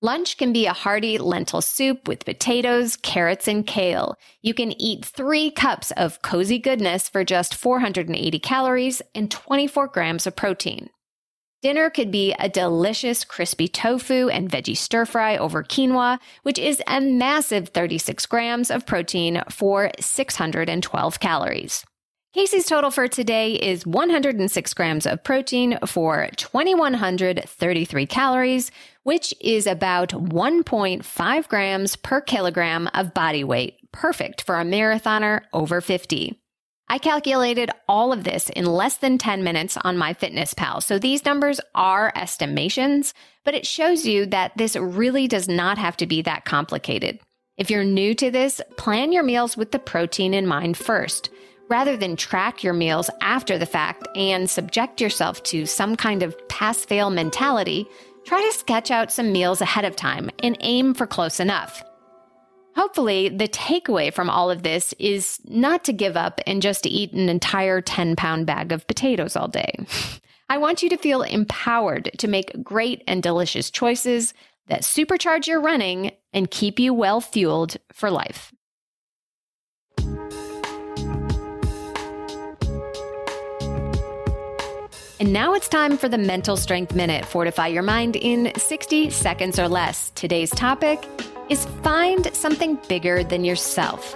Lunch 0.00 0.38
can 0.38 0.52
be 0.52 0.66
a 0.66 0.72
hearty 0.72 1.18
lentil 1.18 1.60
soup 1.60 2.08
with 2.08 2.24
potatoes, 2.24 2.96
carrots, 2.96 3.48
and 3.48 3.66
kale. 3.66 4.16
You 4.42 4.54
can 4.54 4.72
eat 4.80 5.04
three 5.04 5.50
cups 5.50 5.90
of 5.92 6.22
cozy 6.22 6.58
goodness 6.58 7.08
for 7.08 7.22
just 7.22 7.54
480 7.54 8.38
calories 8.38 9.02
and 9.14 9.30
24 9.30 9.88
grams 9.88 10.26
of 10.26 10.36
protein. 10.36 10.88
Dinner 11.64 11.88
could 11.88 12.10
be 12.10 12.34
a 12.38 12.50
delicious 12.50 13.24
crispy 13.24 13.68
tofu 13.68 14.28
and 14.28 14.50
veggie 14.50 14.76
stir 14.76 15.06
fry 15.06 15.38
over 15.38 15.62
quinoa, 15.62 16.18
which 16.42 16.58
is 16.58 16.82
a 16.86 17.00
massive 17.00 17.70
36 17.70 18.26
grams 18.26 18.70
of 18.70 18.84
protein 18.84 19.42
for 19.48 19.90
612 19.98 21.20
calories. 21.20 21.86
Casey's 22.34 22.66
total 22.66 22.90
for 22.90 23.08
today 23.08 23.54
is 23.54 23.86
106 23.86 24.74
grams 24.74 25.06
of 25.06 25.24
protein 25.24 25.78
for 25.86 26.28
2,133 26.36 28.06
calories, 28.08 28.70
which 29.04 29.32
is 29.40 29.66
about 29.66 30.10
1.5 30.10 31.48
grams 31.48 31.96
per 31.96 32.20
kilogram 32.20 32.90
of 32.92 33.14
body 33.14 33.42
weight, 33.42 33.78
perfect 33.90 34.42
for 34.42 34.60
a 34.60 34.64
marathoner 34.64 35.40
over 35.54 35.80
50. 35.80 36.43
I 36.88 36.98
calculated 36.98 37.70
all 37.88 38.12
of 38.12 38.24
this 38.24 38.50
in 38.50 38.66
less 38.66 38.96
than 38.98 39.18
10 39.18 39.42
minutes 39.42 39.76
on 39.82 39.96
MyFitnessPal. 39.96 40.82
So 40.82 40.98
these 40.98 41.24
numbers 41.24 41.60
are 41.74 42.12
estimations, 42.14 43.14
but 43.44 43.54
it 43.54 43.66
shows 43.66 44.06
you 44.06 44.26
that 44.26 44.52
this 44.56 44.76
really 44.76 45.26
does 45.26 45.48
not 45.48 45.78
have 45.78 45.96
to 45.98 46.06
be 46.06 46.22
that 46.22 46.44
complicated. 46.44 47.20
If 47.56 47.70
you're 47.70 47.84
new 47.84 48.14
to 48.16 48.30
this, 48.30 48.60
plan 48.76 49.12
your 49.12 49.22
meals 49.22 49.56
with 49.56 49.72
the 49.72 49.78
protein 49.78 50.34
in 50.34 50.46
mind 50.46 50.76
first 50.76 51.30
rather 51.68 51.96
than 51.96 52.16
track 52.16 52.62
your 52.62 52.74
meals 52.74 53.10
after 53.20 53.58
the 53.58 53.66
fact 53.66 54.06
and 54.14 54.48
subject 54.48 55.00
yourself 55.00 55.42
to 55.44 55.66
some 55.66 55.96
kind 55.96 56.22
of 56.22 56.36
pass 56.48 56.84
fail 56.84 57.10
mentality, 57.10 57.86
try 58.24 58.40
to 58.42 58.58
sketch 58.58 58.90
out 58.90 59.12
some 59.12 59.32
meals 59.32 59.60
ahead 59.60 59.84
of 59.84 59.96
time 59.96 60.30
and 60.42 60.56
aim 60.60 60.94
for 60.94 61.06
close 61.06 61.40
enough. 61.40 61.82
Hopefully, 62.76 63.28
the 63.28 63.46
takeaway 63.46 64.12
from 64.12 64.28
all 64.28 64.50
of 64.50 64.64
this 64.64 64.94
is 64.98 65.38
not 65.44 65.84
to 65.84 65.92
give 65.92 66.16
up 66.16 66.40
and 66.46 66.60
just 66.60 66.86
eat 66.86 67.12
an 67.12 67.28
entire 67.28 67.80
10 67.80 68.16
pound 68.16 68.46
bag 68.46 68.72
of 68.72 68.86
potatoes 68.86 69.36
all 69.36 69.48
day. 69.48 69.86
I 70.48 70.58
want 70.58 70.82
you 70.82 70.88
to 70.90 70.96
feel 70.96 71.22
empowered 71.22 72.10
to 72.18 72.28
make 72.28 72.62
great 72.62 73.02
and 73.06 73.22
delicious 73.22 73.70
choices 73.70 74.34
that 74.66 74.82
supercharge 74.82 75.46
your 75.46 75.60
running 75.60 76.12
and 76.32 76.50
keep 76.50 76.78
you 76.78 76.92
well 76.92 77.20
fueled 77.20 77.76
for 77.92 78.10
life. 78.10 78.52
And 85.20 85.32
now 85.32 85.54
it's 85.54 85.68
time 85.68 85.96
for 85.96 86.08
the 86.08 86.18
Mental 86.18 86.56
Strength 86.56 86.94
Minute. 86.94 87.24
Fortify 87.24 87.68
your 87.68 87.84
mind 87.84 88.16
in 88.16 88.52
60 88.56 89.10
seconds 89.10 89.58
or 89.58 89.68
less. 89.68 90.10
Today's 90.10 90.50
topic 90.50 91.08
is 91.48 91.66
find 91.82 92.34
something 92.34 92.78
bigger 92.88 93.24
than 93.24 93.44
yourself. 93.44 94.14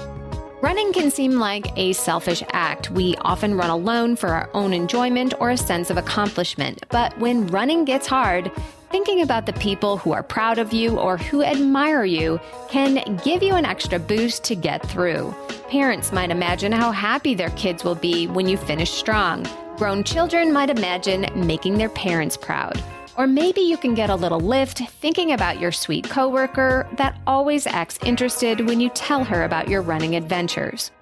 Running 0.61 0.93
can 0.93 1.11
seem 1.11 1.39
like 1.39 1.67
a 1.79 1.93
selfish 1.93 2.43
act. 2.53 2.91
We 2.91 3.15
often 3.21 3.55
run 3.57 3.71
alone 3.71 4.17
for 4.17 4.31
our 4.31 4.51
own 4.55 4.73
enjoyment 4.73 5.35
or 5.39 5.51
a 5.51 5.57
sense 5.57 5.89
of 5.89 5.97
accomplishment. 5.97 6.85
But 6.89 7.17
when 7.19 7.47
running 7.47 7.85
gets 7.85 8.09
hard, 8.09 8.51
thinking 8.91 9.23
about 9.23 9.47
the 9.47 9.53
people 9.53 9.99
who 9.99 10.13
are 10.13 10.23
proud 10.23 10.59
of 10.59 10.73
you 10.73 10.99
or 10.99 11.17
who 11.17 11.45
admire 11.45 12.05
you 12.05 12.41
can 12.69 13.17
give 13.25 13.43
you 13.43 13.55
an 13.55 13.65
extra 13.65 13.99
boost 14.01 14.43
to 14.45 14.57
get 14.57 14.85
through. 14.85 15.35
Parents 15.69 16.11
might 16.11 16.31
imagine 16.31 16.73
how 16.73 16.91
happy 16.91 17.35
their 17.35 17.51
kids 17.51 17.85
will 17.85 17.95
be 17.95 18.27
when 18.27 18.49
you 18.49 18.57
finish 18.57 18.91
strong. 18.91 19.47
Grown 19.77 20.03
children 20.03 20.53
might 20.53 20.71
imagine 20.71 21.27
making 21.37 21.79
their 21.79 21.91
parents 21.91 22.37
proud. 22.37 22.83
Or 23.19 23.27
maybe 23.27 23.63
you 23.63 23.77
can 23.77 23.95
get 23.95 24.11
a 24.11 24.15
little 24.15 24.39
lift 24.39 24.79
thinking 24.79 25.33
about 25.33 25.59
your 25.59 25.73
sweet 25.73 26.09
coworker 26.09 26.89
that 26.99 27.21
always 27.27 27.67
acts 27.67 27.99
interested 28.05 28.65
when 28.69 28.81
you 28.81 28.91
tell 28.91 29.25
her 29.25 29.43
about 29.43 29.67
your 29.67 29.83
running 29.83 30.15
adventures. 30.15 30.93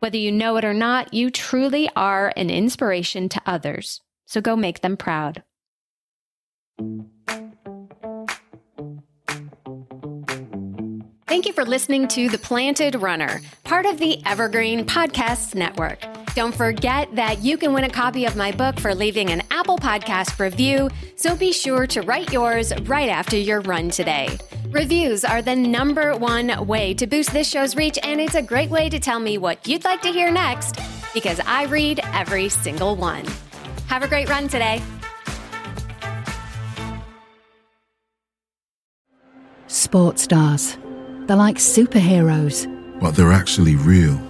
Whether 0.00 0.18
you 0.18 0.32
know 0.32 0.56
it 0.56 0.64
or 0.64 0.74
not, 0.74 1.14
you 1.14 1.30
truly 1.30 1.88
are 1.94 2.32
an 2.36 2.50
inspiration 2.50 3.28
to 3.28 3.42
others. 3.46 4.00
So 4.26 4.40
go 4.40 4.56
make 4.56 4.80
them 4.80 4.96
proud. 4.96 5.44
Thank 11.28 11.46
you 11.46 11.52
for 11.52 11.64
listening 11.64 12.08
to 12.08 12.28
The 12.28 12.38
Planted 12.38 12.96
Runner, 12.96 13.42
part 13.62 13.86
of 13.86 13.98
the 13.98 14.20
Evergreen 14.26 14.86
Podcasts 14.86 15.54
Network. 15.54 16.04
Don't 16.36 16.54
forget 16.54 17.12
that 17.16 17.42
you 17.42 17.58
can 17.58 17.72
win 17.72 17.82
a 17.82 17.90
copy 17.90 18.24
of 18.24 18.36
my 18.36 18.52
book 18.52 18.78
for 18.78 18.94
leaving 18.94 19.30
an 19.30 19.42
Apple 19.50 19.76
Podcast 19.76 20.38
review, 20.38 20.88
so 21.16 21.34
be 21.34 21.52
sure 21.52 21.88
to 21.88 22.02
write 22.02 22.32
yours 22.32 22.72
right 22.82 23.08
after 23.08 23.36
your 23.36 23.62
run 23.62 23.90
today. 23.90 24.38
Reviews 24.68 25.24
are 25.24 25.42
the 25.42 25.56
number 25.56 26.16
one 26.16 26.68
way 26.68 26.94
to 26.94 27.08
boost 27.08 27.32
this 27.32 27.48
show's 27.48 27.74
reach, 27.74 27.98
and 28.04 28.20
it's 28.20 28.36
a 28.36 28.42
great 28.42 28.70
way 28.70 28.88
to 28.88 29.00
tell 29.00 29.18
me 29.18 29.38
what 29.38 29.66
you'd 29.66 29.82
like 29.82 30.02
to 30.02 30.12
hear 30.12 30.30
next 30.30 30.78
because 31.12 31.40
I 31.40 31.64
read 31.64 31.98
every 32.14 32.48
single 32.48 32.94
one. 32.94 33.24
Have 33.88 34.04
a 34.04 34.08
great 34.08 34.28
run 34.28 34.46
today. 34.46 34.80
Sports 39.66 40.22
stars. 40.22 40.78
They're 41.26 41.36
like 41.36 41.56
superheroes. 41.56 42.68
But 43.00 43.16
they're 43.16 43.32
actually 43.32 43.74
real 43.74 44.29